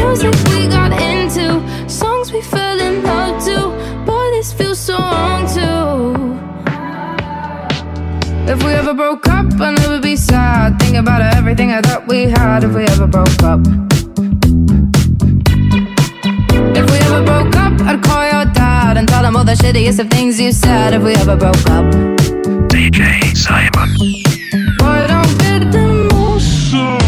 [0.00, 1.46] Music we got into,
[1.86, 3.58] songs we fell in love to.
[4.06, 6.38] Boy, this feels so wrong too.
[8.50, 10.78] If we ever broke up, I'd never be sad.
[10.80, 13.60] Think about everything I thought we had if we ever broke up.
[19.57, 21.85] shittiest of things you said if we ever broke up.
[22.69, 23.89] DJ Simon.
[24.77, 26.99] Boy, don't get emotional.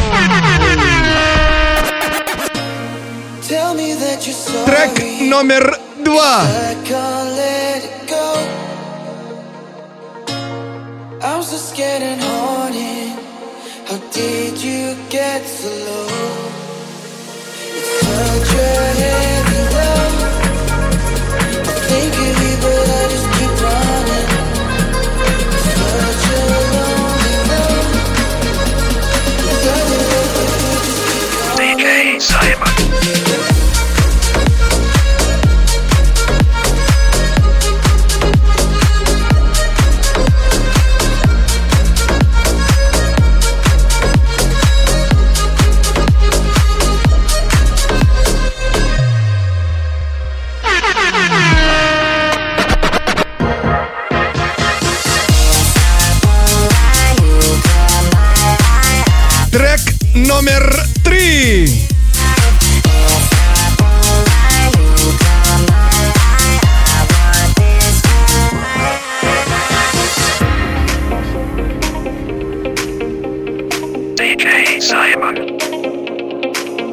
[3.42, 4.96] Tell me that you're sorry Трек
[5.30, 6.44] номер два.
[6.44, 8.28] I can't let it go.
[11.22, 13.20] I'm so scared and haunted.
[13.88, 16.08] How did you get so low?
[17.78, 18.99] It's such a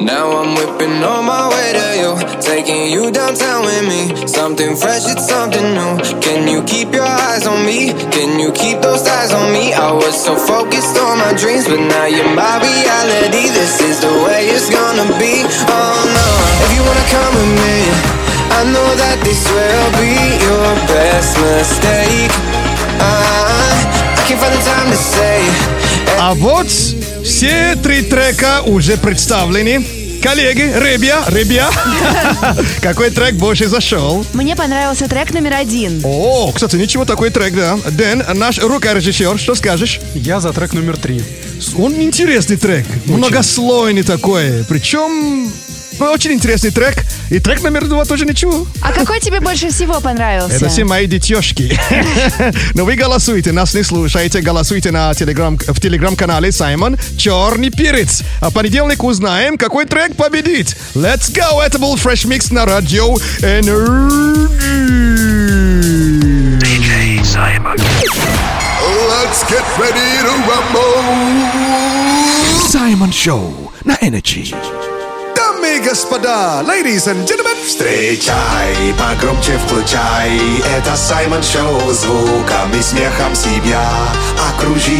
[0.02, 4.26] Now I'm whipping on my way to you, taking you downtown with me.
[4.26, 5.92] Something fresh, it's something new.
[6.20, 7.92] Can you keep your eyes on me?
[8.10, 9.72] Can you keep those eyes on me?
[9.72, 13.48] I was so focused on my dreams, but now you're my reality.
[13.54, 15.46] This is the way it's gonna be.
[15.70, 16.28] Oh no,
[16.64, 17.78] if you wanna come with me,
[18.58, 20.12] I know that this will be
[20.46, 22.32] your best mistake.
[23.00, 25.38] I, I can't find the time to say.
[26.18, 26.68] А вот
[27.37, 29.85] все три трека уже представлены.
[30.23, 31.69] Коллеги, ребя, ребя,
[32.81, 34.25] какой трек больше зашел?
[34.33, 36.01] Мне понравился трек номер один.
[36.03, 37.77] О, кстати, ничего такой трек, да.
[37.91, 39.99] Дэн, наш рукорежиссер, что скажешь?
[40.15, 41.21] Я за трек номер три.
[41.77, 44.65] Он интересный трек, многослойный такой.
[44.67, 45.51] Причем
[46.05, 47.03] очень интересный трек.
[47.29, 48.67] И трек номер два тоже ничего.
[48.81, 50.55] А какой тебе больше всего понравился?
[50.55, 51.77] Это все мои детешки.
[52.73, 58.23] Но вы голосуйте, нас не слушайте, голосуйте на телеграм, в телеграм-канале Саймон Черный Перец.
[58.41, 60.77] А в понедельник узнаем, какой трек победит.
[60.93, 61.61] Let's go!
[61.63, 64.47] Это был Fresh Mix на радио Energy.
[66.59, 67.77] DJ Simon.
[69.09, 71.37] let's get ready to rumble.
[72.67, 74.76] Саймон Шоу на Energy.
[75.67, 80.39] Дамы и господа, ladies and gentlemen, Встречай, погромче включай.
[80.77, 83.83] Это Саймон Шоу Звуком и смехом себя
[84.49, 84.91] Окружи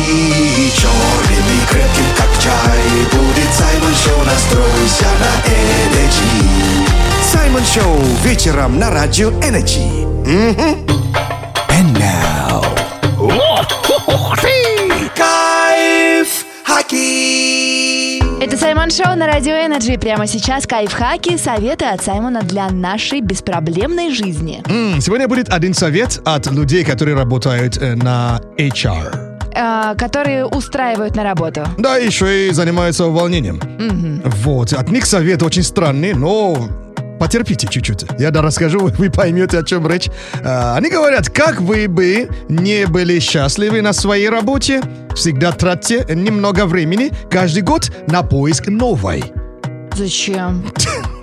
[0.76, 2.84] черным и крепким, как чай.
[3.12, 6.90] Будет Саймон Шоу, настройся на Energy.
[7.32, 10.06] Саймон Шоу вечером на радио Energy.
[10.26, 11.07] And
[18.68, 19.98] Саймон Шоу на Радио Energy.
[19.98, 24.62] Прямо сейчас кайфхаки, советы от Саймона для нашей беспроблемной жизни.
[24.68, 29.38] М, Сегодня будет один совет от людей, которые работают э, на HR.
[29.56, 31.62] э, которые устраивают на работу.
[31.78, 33.62] Да, еще и занимаются увольнением.
[34.44, 36.68] Вот, от них совет очень странный, но
[37.20, 38.06] потерпите чуть-чуть.
[38.20, 40.10] Я да расскажу, вы- поймете, о чем речь.
[40.44, 44.82] А, Они говорят, как вы бы не были счастливы на своей работе,
[45.16, 49.24] всегда тратьте немного времени каждый год на поиск новой.
[49.96, 50.64] Зачем?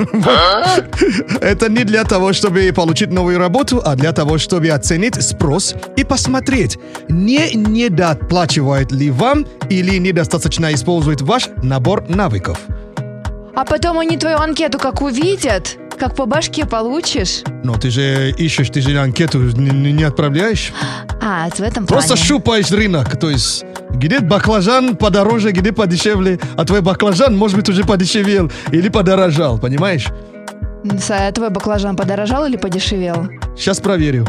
[1.41, 6.03] Это не для того, чтобы получить новую работу, а для того, чтобы оценить спрос и
[6.03, 6.79] посмотреть,
[7.09, 12.59] не недоплачивает ли вам или недостаточно использует ваш набор навыков.
[13.55, 17.43] А потом они твою анкету как увидят, как по башке получишь.
[17.63, 20.73] Но ты же ищешь, ты же анкету не, не- отправляешь.
[21.23, 22.07] А, в этом плане.
[22.07, 23.19] Просто щупаешь рынок.
[23.19, 28.89] То есть, где баклажан подороже, где подешевле, а твой баклажан, может быть, уже подешевел или
[28.89, 30.09] подорожал, понимаешь?
[31.01, 33.29] Са, твой баклажан подорожал или подешевел?
[33.57, 34.27] Сейчас проверю.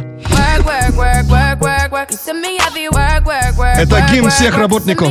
[3.77, 5.09] Это гимн всех работников.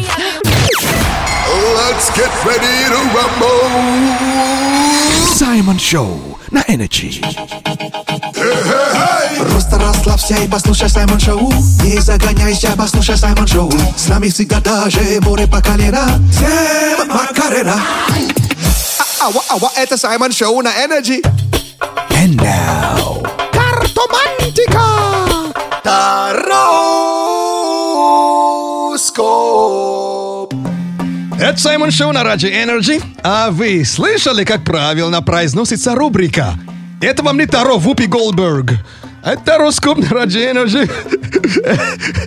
[1.55, 4.45] Let's get ready to rumble.
[5.35, 7.25] Саймон Шоу на Energy.
[9.51, 11.53] Просто расслабься и послушай Саймон Шоу
[11.83, 17.81] Не загоняйся, послушай Саймон Шоу С нами всегда даже море по колено Всем Макарена
[19.21, 21.23] А- Ава, ава, это Саймон Шоу на Energy
[22.11, 23.04] And now,
[31.55, 33.01] Это Саймон Шоу на Радио Energy.
[33.23, 36.59] А вы слышали, как правильно произносится рубрика?
[37.01, 38.73] Это вам не Таро Вупи Голдберг.
[39.25, 40.91] Это Радио Energy.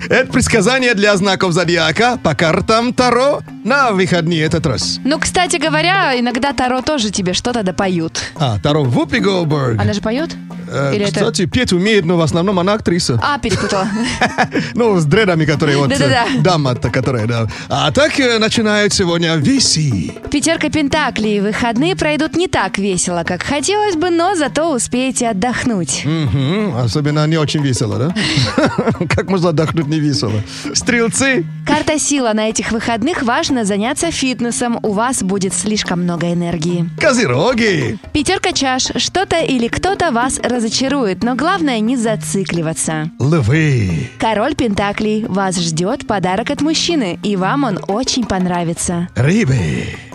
[0.09, 4.99] Это предсказание для знаков зодиака по картам Таро на выходные этот раз.
[5.03, 8.19] Ну, кстати говоря, иногда Таро тоже тебе что-то допоют.
[8.37, 9.79] А, Таро Вупи Голдберг.
[9.79, 10.35] Она же поет?
[10.69, 13.19] Э, Или это- Кстати, петь умеет, но в основном она актриса.
[13.23, 13.87] А, перепутала.
[14.73, 15.91] Ну, с дредами, которые вот...
[15.91, 16.41] э, Да-да-да.
[16.41, 17.47] Дама-то, которая, да.
[17.69, 20.13] А так э, начинают сегодня веси.
[20.31, 21.39] Пятерка Пентаклей.
[21.41, 26.03] Выходные пройдут не так весело, как хотелось бы, но зато успеете отдохнуть.
[26.05, 28.15] Мгм, Особенно не очень весело, да?
[29.09, 30.41] Как можно отдохнуть не весело?
[30.73, 31.45] Стрелцы.
[31.65, 34.79] Карта сила на этих выходных важно заняться фитнесом.
[34.83, 36.89] У вас будет слишком много энергии.
[36.97, 37.99] Козероги.
[38.13, 38.87] Пятерка чаш.
[38.95, 43.11] Что-то или кто-то вас разочарует, но главное не зацикливаться.
[43.19, 44.09] Львы.
[44.17, 45.25] Король Пентаклей.
[45.25, 49.09] Вас ждет подарок от мужчины, и вам он очень понравится.
[49.15, 49.57] Рыбы.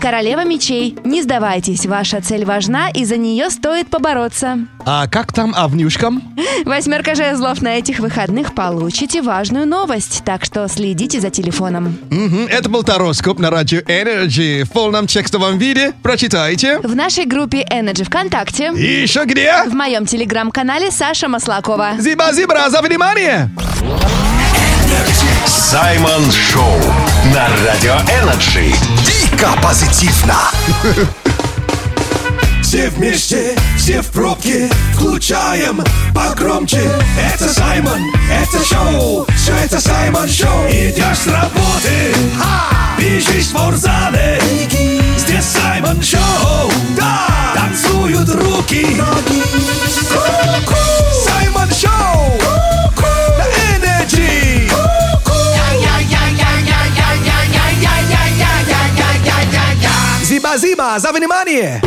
[0.01, 0.97] Королева мечей.
[1.05, 4.67] Не сдавайтесь, ваша цель важна, и за нее стоит побороться.
[4.87, 6.23] А как там овнюшкам?
[6.65, 11.99] Восьмерка жезлов на этих выходных получите важную новость, так что следите за телефоном.
[12.11, 14.65] Мгм, Это был Тароскоп на радио Energy.
[14.65, 16.79] В полном текстовом виде прочитайте.
[16.81, 18.73] В нашей группе Energy ВКонтакте.
[18.77, 19.65] И еще где?
[19.67, 21.93] В моем телеграм-канале Саша Маслакова.
[21.99, 23.51] Зиба-зибра за внимание!
[25.47, 26.79] Саймон Шоу
[27.35, 28.73] на Радио Energy.
[29.07, 30.37] Дико позитивно
[32.73, 36.81] Все вместе, все в пробке Включаем погромче.
[37.21, 40.67] Это Саймон, это шоу Все это Саймон Шоу.
[40.71, 42.15] Идешь с работы
[42.99, 44.41] Бежишь в спортзале
[45.19, 48.97] Здесь Саймон Шоу Да, танцуют руки.
[50.09, 50.75] Ку-ку.
[51.27, 52.41] Саймон Шоу
[53.37, 53.45] На
[53.77, 54.73] Energy.
[60.25, 61.83] Зиба-зиба, за внимание!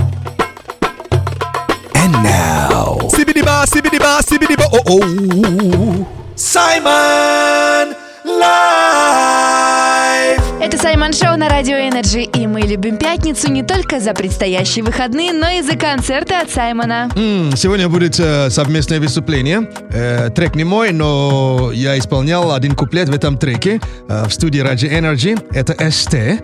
[2.06, 6.06] And now, Сибидиба, сибидиба, сибидиба, о-о.
[6.36, 10.41] Саймон Live!
[10.62, 15.34] Это Саймон Шоу на Радио Energy, и мы любим пятницу не только за предстоящие выходные,
[15.34, 17.10] но и за концерты от Саймона.
[17.15, 19.70] М, Сегодня будет э, совместное выступление.
[19.91, 24.60] Э, трек не мой, но я исполнял один куплет в этом треке э, в студии
[24.60, 25.38] Раджи Energy.
[25.54, 26.13] Это СТ.
[26.15, 26.38] Э,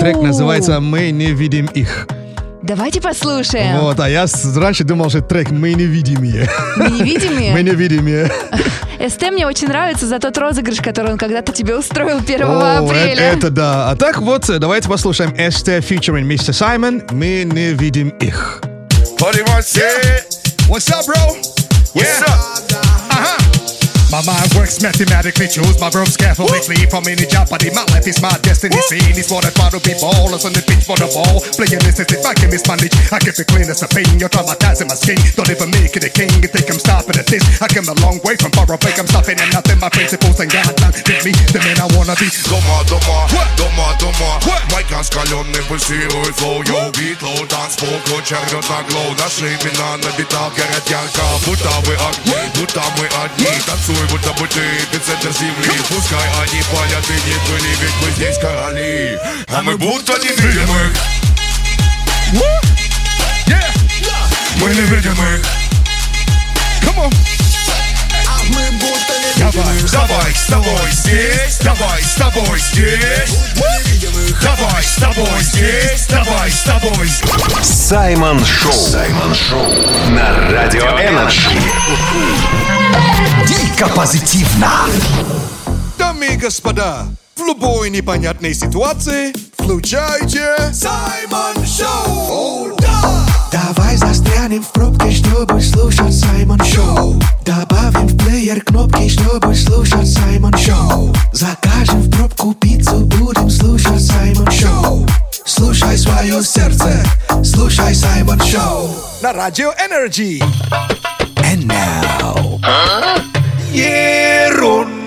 [0.00, 2.06] Трек называется «Мы не видим их».
[2.62, 3.78] Давайте послушаем.
[3.80, 6.48] Вот, а я с- раньше думал, что трек «Мы невидимые».
[6.76, 7.52] Мы невидимые?
[7.52, 8.30] Мы невидимые.
[9.08, 13.22] СТ мне очень нравится за тот розыгрыш, который он когда-то тебе устроил 1 О, апреля.
[13.32, 13.90] это да.
[13.90, 16.50] А так вот, э, давайте послушаем СТ featuring Mr.
[16.52, 18.60] Simon «Мы не видим их».
[20.68, 21.36] What's up, bro?
[21.94, 22.89] What's up?
[24.09, 24.09] Uh-huh.
[24.15, 26.61] My mind works mathematically, choose my verbs carefully.
[26.87, 28.79] From any jeopardy, my life is my destiny.
[28.87, 31.43] Scene is what I try to be ballers on the pitch for the ball.
[31.59, 32.95] Playing this is if I can miss my niche.
[33.11, 34.07] I keep it clean as a pain.
[34.15, 35.19] You're traumatizing my skin.
[35.35, 36.31] Don't even make it a king.
[36.39, 37.43] You think I'm stopping at this?
[37.59, 38.93] I came a long way from far away.
[38.95, 39.79] I'm stopping at nothing.
[39.83, 41.33] My principles and guidelines fit me.
[41.51, 42.31] The man I wanna be.
[42.47, 43.27] Дома, дома,
[43.57, 44.39] дома, дома
[44.71, 50.53] Майк раскаленный пульсирует флоу Йоу, битлоу, танцпол, ключ орёт на глоу Наши имена на битах
[50.55, 55.80] горят ярко Будто вы огни, будто мы одни Танцуем будто бы ты эпицентр земли.
[55.88, 59.18] Пускай они поняты не были, ведь мы здесь короли.
[59.48, 60.92] А мы будто невидимых
[64.60, 65.40] Мы невидимых
[66.82, 67.39] Come on.
[69.40, 73.54] Давай, давай с тобой здесь, давай с тобой здесь
[74.42, 78.72] Давай с тобой здесь, давай с тобой здесь Саймон Шоу.
[78.72, 79.66] Саймон Шоу.
[80.10, 81.48] На Радио Energy.
[83.48, 84.70] Дико позитивно.
[85.96, 92.76] Дамы и господа, в любой непонятной ситуации включайте Саймон Шоу!
[93.52, 97.20] Давай застрянем в пробке, чтобы слушать Саймон Шоу.
[97.44, 101.12] Добавим в плеер кнопки, чтобы слушать Саймон Шоу.
[101.32, 105.06] Закажем в пробку пиццу, будем слушать Саймон Шоу.
[105.44, 107.02] Слушай свое сердце,
[107.42, 108.90] слушай Саймон Шоу.
[109.22, 110.40] На Радио Energy.
[111.36, 112.60] And now...
[113.72, 115.00] Ерундиция.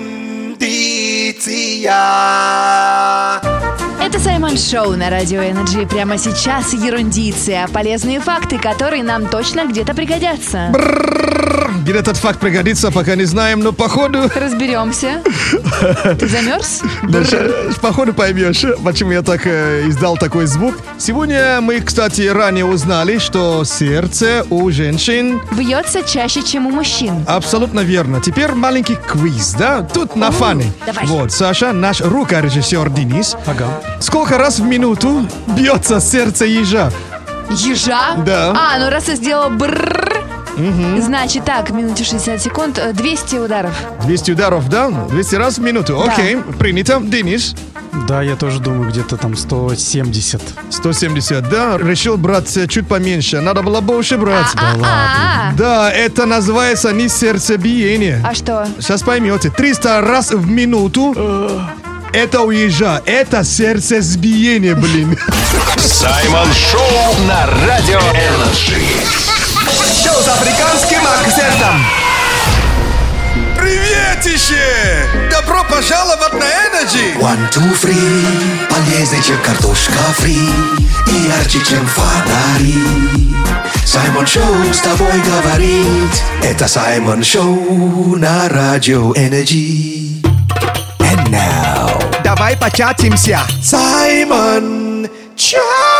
[4.06, 5.86] Это Саймон Шоу на Радио Energy.
[5.86, 7.66] Прямо сейчас ерундиция.
[7.68, 10.70] Полезные факты, которые нам точно где-то пригодятся.
[11.82, 14.30] Где этот факт пригодится, пока не знаем, но походу...
[14.34, 15.20] Разберемся.
[16.18, 16.82] Ты замерз?
[17.02, 17.50] Да, ща-
[17.80, 20.74] походу поймешь, почему я так э, издал такой звук.
[20.98, 27.24] Сегодня мы, кстати, ранее узнали, что сердце у женщин Бьется чаще, чем у мужчин.
[27.26, 28.20] Абсолютно верно.
[28.20, 29.82] Теперь маленький квиз, да?
[29.82, 30.72] Тут на фане.
[30.86, 31.06] давай.
[31.06, 33.36] Вот, Саша, наш рукорежиссер Денис.
[33.46, 33.66] Ага.
[34.00, 36.90] Сколько раз в минуту бьется сердце ежа?
[37.50, 38.14] Ежа?
[38.24, 38.52] Да.
[38.56, 40.24] А, ну раз я сделал брррр,
[40.56, 43.72] значит так, минуте 60 секунд, э, 200 ударов.
[44.04, 44.88] 200 ударов, да?
[44.88, 46.02] 200 раз в минуту.
[46.04, 46.12] Да.
[46.12, 47.00] Окей, принято.
[47.02, 47.54] Денис,
[48.08, 50.40] Да, я тоже думаю, где-то там 170.
[50.70, 51.78] 170, да?
[51.78, 53.40] Решил брать э, чуть поменьше.
[53.40, 54.46] Надо было больше брать.
[54.56, 58.20] А, Да, это называется не сердцебиение.
[58.24, 58.66] а что?
[58.80, 59.50] Сейчас поймете.
[59.50, 61.14] 300 раз в минуту.
[62.12, 63.00] Это у ежа.
[63.06, 65.18] Это сердцебиение, блин.
[65.78, 68.80] Саймон Шоу на Радио Energy.
[69.94, 71.86] Шоу с африканским акцентом.
[73.56, 75.08] Приветище!
[75.30, 77.16] Добро пожаловать на Energy!
[77.20, 78.68] One, two, three.
[78.68, 80.36] Полезнее, чем картошка фри.
[81.06, 82.74] И ярче, чем фонари.
[83.86, 86.10] Саймон Шоу с тобой говорит.
[86.42, 90.20] Это Саймон Шоу на Радио Energy.
[90.98, 92.22] And now...
[92.24, 93.40] Давай початимся.
[93.62, 95.93] Саймон Чат!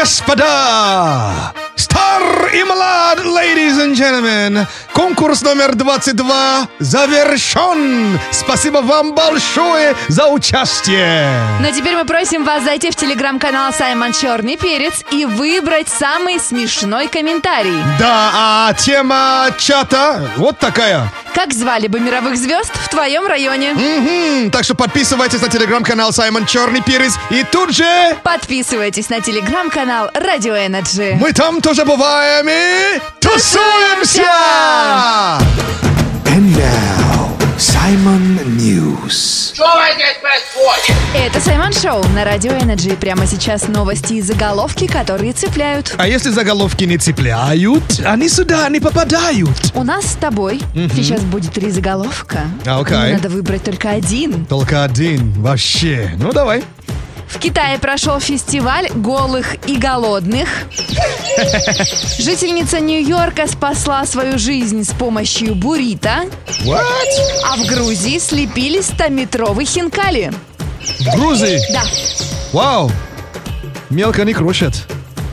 [0.00, 1.69] Дамы и господа!
[1.80, 4.66] Стар и млад, ladies and gentlemen!
[4.92, 8.20] Конкурс номер 22 завершен!
[8.30, 11.32] Спасибо вам большое за участие!
[11.60, 17.08] Но теперь мы просим вас зайти в телеграм-канал Саймон Черный Перец и выбрать самый смешной
[17.08, 17.82] комментарий.
[17.98, 21.10] Да, а тема чата вот такая.
[21.34, 23.72] Как звали бы мировых звезд в твоем районе?
[23.72, 30.10] Мгм, так что подписывайтесь на телеграм-канал Саймон Черный Перец и тут же Подписывайтесь на телеграм-канал
[30.12, 31.16] Радио Energy.
[31.20, 34.22] мы там тоже бываем и тусуемся!
[36.26, 37.10] And now...
[37.60, 39.52] Саймон News.
[41.14, 42.96] Это Саймон Шоу на Радио Energy.
[42.96, 45.94] Прямо сейчас новости и заголовки, которые цепляют.
[45.98, 49.72] А если заголовки не цепляют, они сюда не попадают.
[49.74, 50.90] У нас с тобой Мгм.
[50.96, 52.44] сейчас будет три заголовка.
[52.64, 53.12] А, окей.
[53.12, 54.46] Надо выбрать только один.
[54.46, 56.12] Только один, вообще.
[56.16, 56.64] Ну, давай.
[57.30, 60.48] В Китае прошел фестиваль голых и голодных.
[62.18, 66.24] Жительница Нью-Йорка спасла свою жизнь с помощью буррито.
[66.64, 66.82] What?
[67.44, 70.32] А в Грузии слепили 100-метровый хинкали.
[70.98, 71.60] В Грузии?
[71.72, 71.82] Да.
[72.52, 72.90] Вау.
[73.90, 74.74] Мелко не крушат.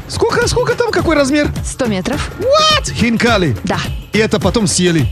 [0.07, 1.51] Сколько, сколько там, какой размер?
[1.65, 2.31] 100 метров.
[2.39, 2.93] What?
[2.93, 3.57] Хинкали.
[3.63, 3.79] Да.
[4.13, 5.07] И это потом съели.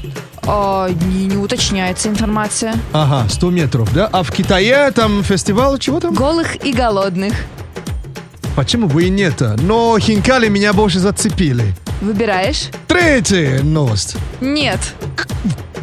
[0.47, 2.75] А, не, не уточняется информация.
[2.93, 4.09] Ага, 100 метров, да?
[4.11, 6.13] А в Китае там фестиваль, чего там?
[6.13, 7.33] Голых и голодных.
[8.55, 9.41] Почему бы и нет?
[9.61, 11.75] Но хинкали меня больше зацепили.
[12.01, 12.69] Выбираешь?
[12.87, 14.15] Третья новость.
[14.39, 14.79] Нет.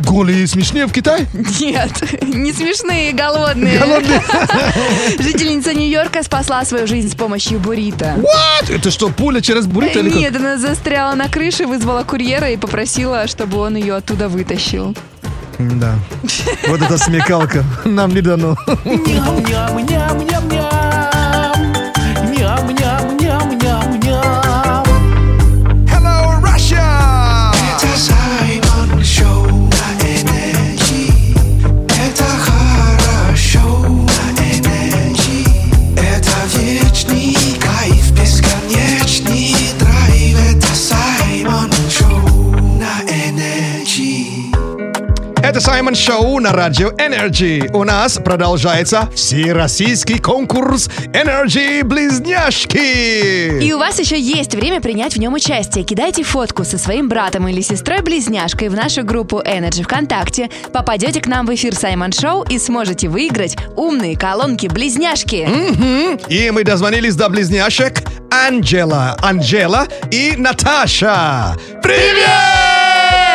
[0.05, 1.27] Голые и смешнее в Китае?
[1.61, 1.93] Нет,
[2.23, 3.79] не смешные, голодные.
[3.79, 4.23] Голодные.
[5.19, 8.17] Жительница Нью-Йорка спасла свою жизнь с помощью буррито.
[8.19, 8.75] What?
[8.75, 10.19] Это что, пуля через буррито или как?
[10.19, 14.95] Нет, она застряла на крыше, вызвала курьера и попросила, чтобы он ее оттуда вытащил.
[15.59, 15.95] Да.
[16.69, 17.65] Вот это смекалка.
[17.85, 18.57] Нам не дано.
[18.85, 19.43] Hello,
[45.83, 47.69] Саймон Шоу на Радио Energy.
[47.75, 53.61] У нас продолжается всероссийский конкурс Energy Близняшки.
[53.61, 55.83] И у вас еще есть время принять в нем участие.
[55.83, 60.51] Кидайте фотку со своим братом или сестрой-близняшкой в нашу группу Energy ВКонтакте.
[60.73, 65.49] Попадете к нам в эфир Саймон Шоу и сможете выиграть умные колонки-близняшки.
[65.49, 66.21] Мгм.
[66.29, 71.57] И мы дозвонились до близняшек Анджела, Анджела и Наташа.
[71.83, 72.29] Привет!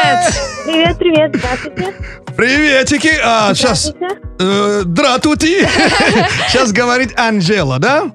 [0.08, 1.94] Привет, привет, здравствуйте.
[2.36, 3.12] Приветики!
[3.24, 3.94] А, сейчас...
[4.40, 5.62] Э, Дратути!
[6.48, 8.12] Сейчас говорит Анджела, да?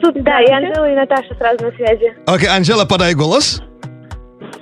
[0.00, 2.14] Тут, да, и Анжела, и Наташа сразу на связи.
[2.26, 3.62] Окей, Анджела, подай голос.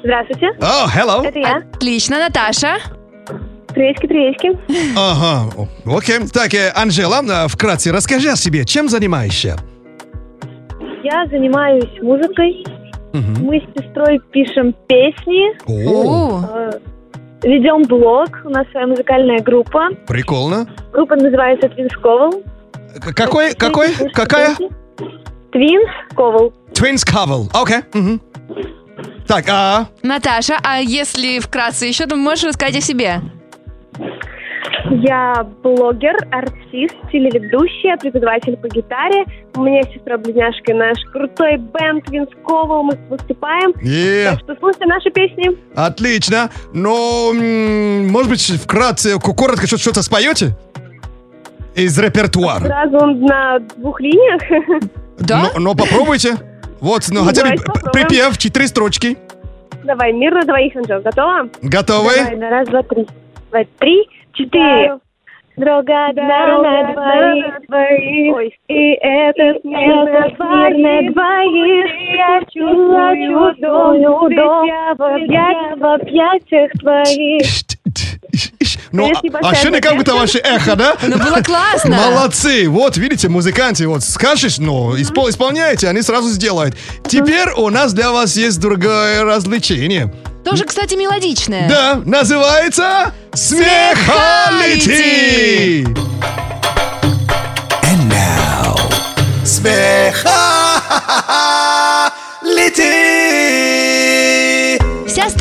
[0.02, 0.48] Здравствуйте.
[0.60, 1.24] О, hello.
[1.24, 1.62] Это я.
[1.74, 2.78] Отлично, Наташа.
[3.68, 4.58] Приветики, приветики.
[4.96, 5.52] Ага,
[5.86, 6.18] окей.
[6.32, 8.64] Так, э, Анжела, э, вкратце расскажи о себе.
[8.64, 9.56] Чем занимаешься?
[11.04, 12.64] Я занимаюсь музыкой.
[13.12, 15.50] Мы с сестрой пишем песни.
[15.66, 16.42] О.
[16.48, 16.70] э,
[17.42, 18.28] Ведем блог.
[18.44, 19.88] У нас своя музыкальная группа.
[20.06, 20.66] Прикольно.
[20.92, 22.44] Группа называется Twins Covel.
[23.14, 24.56] Какой, какой, какая?
[25.52, 26.52] Twins Covel.
[26.72, 27.48] Twins Covel.
[27.52, 27.78] Окей.
[27.94, 28.20] мгм.
[29.26, 29.86] Так, а...
[30.02, 33.20] Наташа, а если вкратце еще, то можешь рассказать о себе?
[34.90, 39.24] Я блогер, артист, телеведущая, преподаватель по гитаре.
[39.56, 42.04] У меня есть сестра-близняшка, и наш крутой бенд
[42.44, 42.82] Covel.
[42.82, 43.72] Мы выступаем.
[43.82, 44.30] Е.
[44.30, 45.50] Так что слушайте наши песни.
[45.74, 46.50] Отлично.
[46.72, 50.56] Но, может быть, вкратце, коротко что- что-то споете?
[51.74, 52.64] Из репертуара.
[52.66, 54.42] Сразу на двух линиях.
[55.20, 56.34] Но, но попробуйте.
[56.80, 57.56] Вот, ну хотя бы
[57.92, 59.18] припев, четыре строчки.
[59.84, 61.00] Давай, мир на двоих, Анжел.
[61.00, 61.48] Готова?
[61.62, 62.10] Готовы?
[62.16, 63.06] Давай, на раз, два, три.
[63.50, 64.98] Два, три, четыре.
[65.56, 66.92] Дорога одна на
[67.66, 71.86] двоих, Ой, и этот мир на двоих.
[72.14, 74.94] Я чувствую дом, дом, я
[75.76, 77.42] в объятиях, твоих.
[78.92, 80.96] Ну, а- небольшая ощущение как будто ваше эхо, да?
[81.02, 81.96] Ну, было классно.
[81.96, 82.68] Молодцы.
[82.68, 86.74] Вот, видите, музыканты, вот скажешь, ну, испол- исполняете, они сразу сделают.
[87.06, 90.12] Теперь у нас для вас есть другое развлечение.
[90.44, 91.68] Тоже, кстати, мелодичная.
[91.68, 94.80] Да, называется Смехалити.
[99.44, 100.00] Смехалити.
[100.30, 101.99] Вся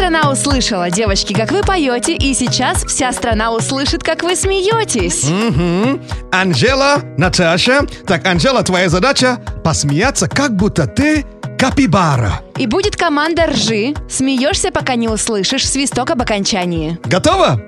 [0.10, 5.30] страна услышала, девочки, как вы поете, и сейчас вся страна услышит, как вы смеетесь.
[5.30, 6.02] Мгм.
[6.32, 7.82] Анжела, Наташа.
[8.08, 11.28] Так, Анжела, твоя задача посмеяться, как будто ты
[11.60, 12.42] капибара.
[12.58, 13.94] И будет команда ржи.
[14.10, 16.98] Смеешься, пока не услышишь свисток об окончании.
[17.06, 17.62] Готова?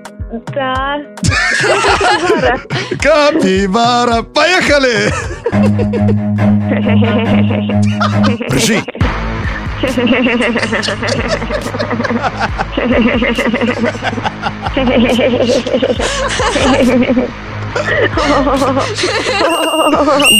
[0.56, 0.98] Да.
[3.00, 4.24] Капибара.
[4.24, 5.14] Поехали!
[8.52, 8.82] Ржи.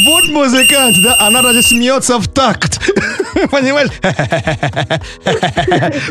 [0.06, 2.80] Вот музыкант, да, она даже смеется в такт.
[3.52, 3.90] Понимаешь?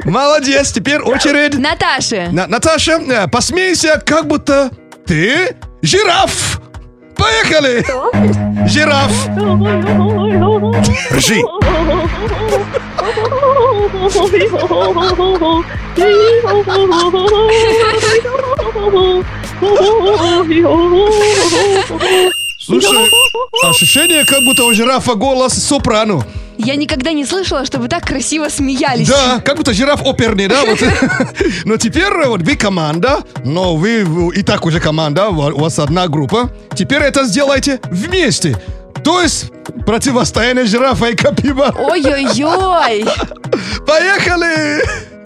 [0.04, 1.58] Молодец, теперь очередь.
[1.58, 2.28] Наташи.
[2.32, 4.70] На- Наташа, э, посмейся, как будто
[5.06, 6.60] ты жираф.
[7.20, 7.84] Поехали!
[8.66, 9.12] Жираф.
[11.12, 11.42] Ржи.
[22.58, 23.10] Слушай,
[23.68, 26.24] ощущение, как будто у жирафа голос сопрано.
[26.62, 29.08] Я никогда не слышала, чтобы так красиво смеялись.
[29.08, 30.62] Да, как будто жираф оперный, да?
[30.66, 30.78] Вот.
[31.64, 34.02] Но теперь вот вы команда, но вы
[34.34, 36.50] и так уже команда, у вас одна группа.
[36.76, 38.60] Теперь это сделайте вместе.
[39.02, 39.46] То есть
[39.86, 41.74] противостояние жирафа и капиба.
[41.78, 43.06] Ой-ой-ой.
[43.86, 45.19] Поехали!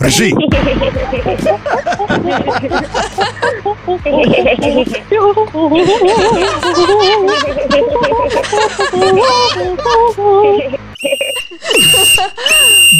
[0.00, 0.30] Ржи.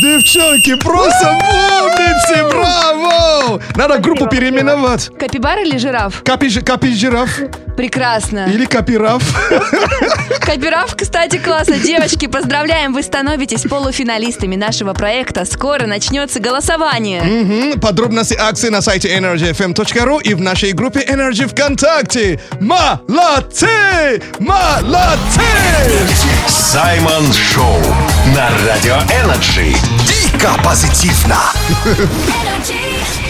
[0.03, 3.34] Девчонки, просто умницы, браво!
[3.77, 5.11] Надо группу переименовать.
[5.19, 6.23] Капибар или жираф?
[6.25, 7.31] Капи, капи жираф
[7.77, 8.47] Прекрасно.
[8.53, 9.23] или капираф.
[10.41, 11.79] Капирав, кстати, классно.
[11.79, 15.45] Девочки, поздравляем, вы становитесь полуфиналистами нашего проекта.
[15.45, 17.23] Скоро начнется голосование.
[17.23, 17.81] Мгм.
[17.81, 22.41] Подробности акции на сайте energyfm.ru и в нашей группе Energy ВКонтакте.
[22.61, 24.23] Молодцы!
[24.39, 25.41] Молодцы!
[26.49, 27.79] Саймон Шоу
[28.35, 29.75] на Радио Energy.
[30.07, 31.39] Дико позитивно.
[31.85, 33.24] And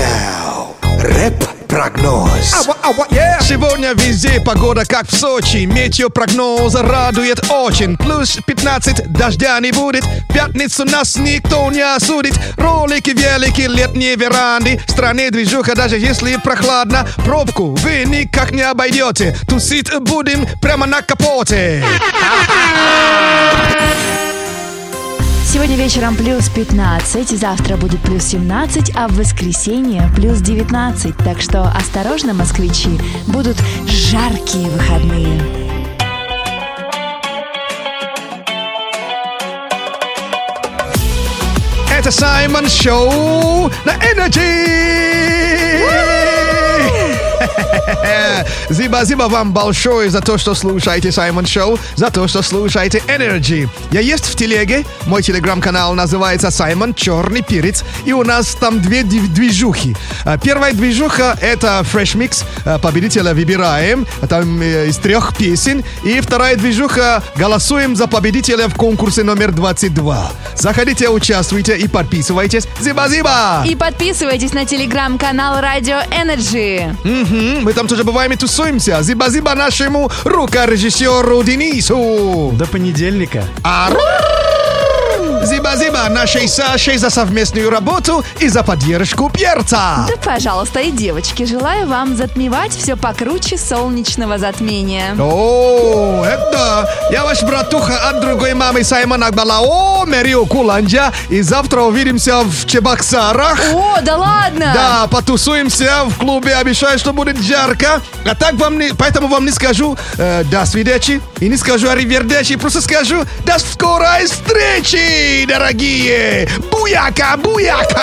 [0.00, 2.68] now, рэп метеопрогноз.
[3.40, 5.64] Сегодня везде погода как в Сочи.
[5.66, 7.96] Метеопрогноз радует очень.
[7.96, 10.04] Плюс 15, дождя не будет.
[10.32, 12.34] Пятницу нас никто не осудит.
[12.56, 14.80] Ролики велики, летние веранды.
[14.86, 17.06] В стране движуха, даже если прохладно.
[17.24, 19.36] Пробку вы никак не обойдете.
[19.48, 21.84] Тусить будем прямо на капоте.
[25.52, 31.16] Сегодня вечером плюс 15, завтра будет плюс 17, а в воскресенье плюс 19.
[31.16, 35.42] Так что осторожно, москвичи, будут жаркие выходные.
[41.98, 44.80] Это Саймон Шоу на Energy!
[48.70, 53.68] Зиба-зиба вам большое за то, что слушаете Саймон Шоу, за то, что слушаете Energy.
[53.90, 59.02] Я есть в телеге, мой телеграм-канал называется Саймон Черный Перец, и у нас там две
[59.02, 59.96] дв- движухи.
[60.24, 66.20] А, Первая движуха это Fresh Mix, а, победителя выбираем, там э, из трех песен, и
[66.20, 70.30] вторая движуха голосуем за победителя в конкурсе номер 22.
[70.56, 72.66] Заходите, участвуйте и подписывайтесь.
[72.80, 73.64] Зиба-зиба!
[73.66, 76.94] И подписывайтесь на телеграм-канал Радио Energy.
[77.30, 79.02] Мгм, Мы там тоже бываем и тусуемся.
[79.02, 82.50] Зиба-зиба нашему рукорежиссеру Денису.
[82.58, 83.44] До понедельника.
[83.62, 83.90] А
[85.42, 90.06] Зиба-зиба нашей Сашей за совместную работу и за поддержку перца.
[90.06, 95.16] Да, пожалуйста, и девочки, желаю вам затмевать все покруче солнечного затмения.
[95.18, 101.12] О, это я ваш братуха от другой мамы Саймон Акбалао, Мерио Куланджа.
[101.30, 103.58] И завтра увидимся в Чебоксарах.
[103.72, 104.72] О, да ладно!
[104.74, 108.02] Да, потусуемся в клубе, обещаю, что будет жарко.
[108.24, 112.56] А так вам не, поэтому вам не скажу э, до свидачи и не скажу аривердечи,
[112.56, 116.48] просто скажу до скорой встречи, дорогие!
[116.70, 117.96] Буяка, буяка!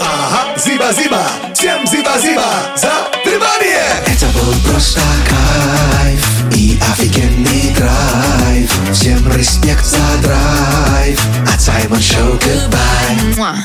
[0.00, 1.22] Ага, зиба-зиба,
[1.54, 2.44] всем зиба-зиба
[2.76, 2.92] за
[3.24, 4.02] внимание!
[4.06, 8.70] Это был просто кайф и офигенный драйв.
[8.92, 11.20] Всем респект за драйв.
[11.52, 13.56] От Саймон Шоу goodbye.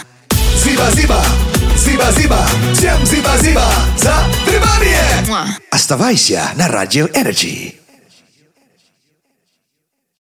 [0.63, 1.23] Зиба-зиба,
[1.77, 3.65] зиба-зиба, всем зиба-зиба
[3.97, 4.15] за
[4.45, 5.57] внимание!
[5.71, 7.75] Оставайся на Радио Energy.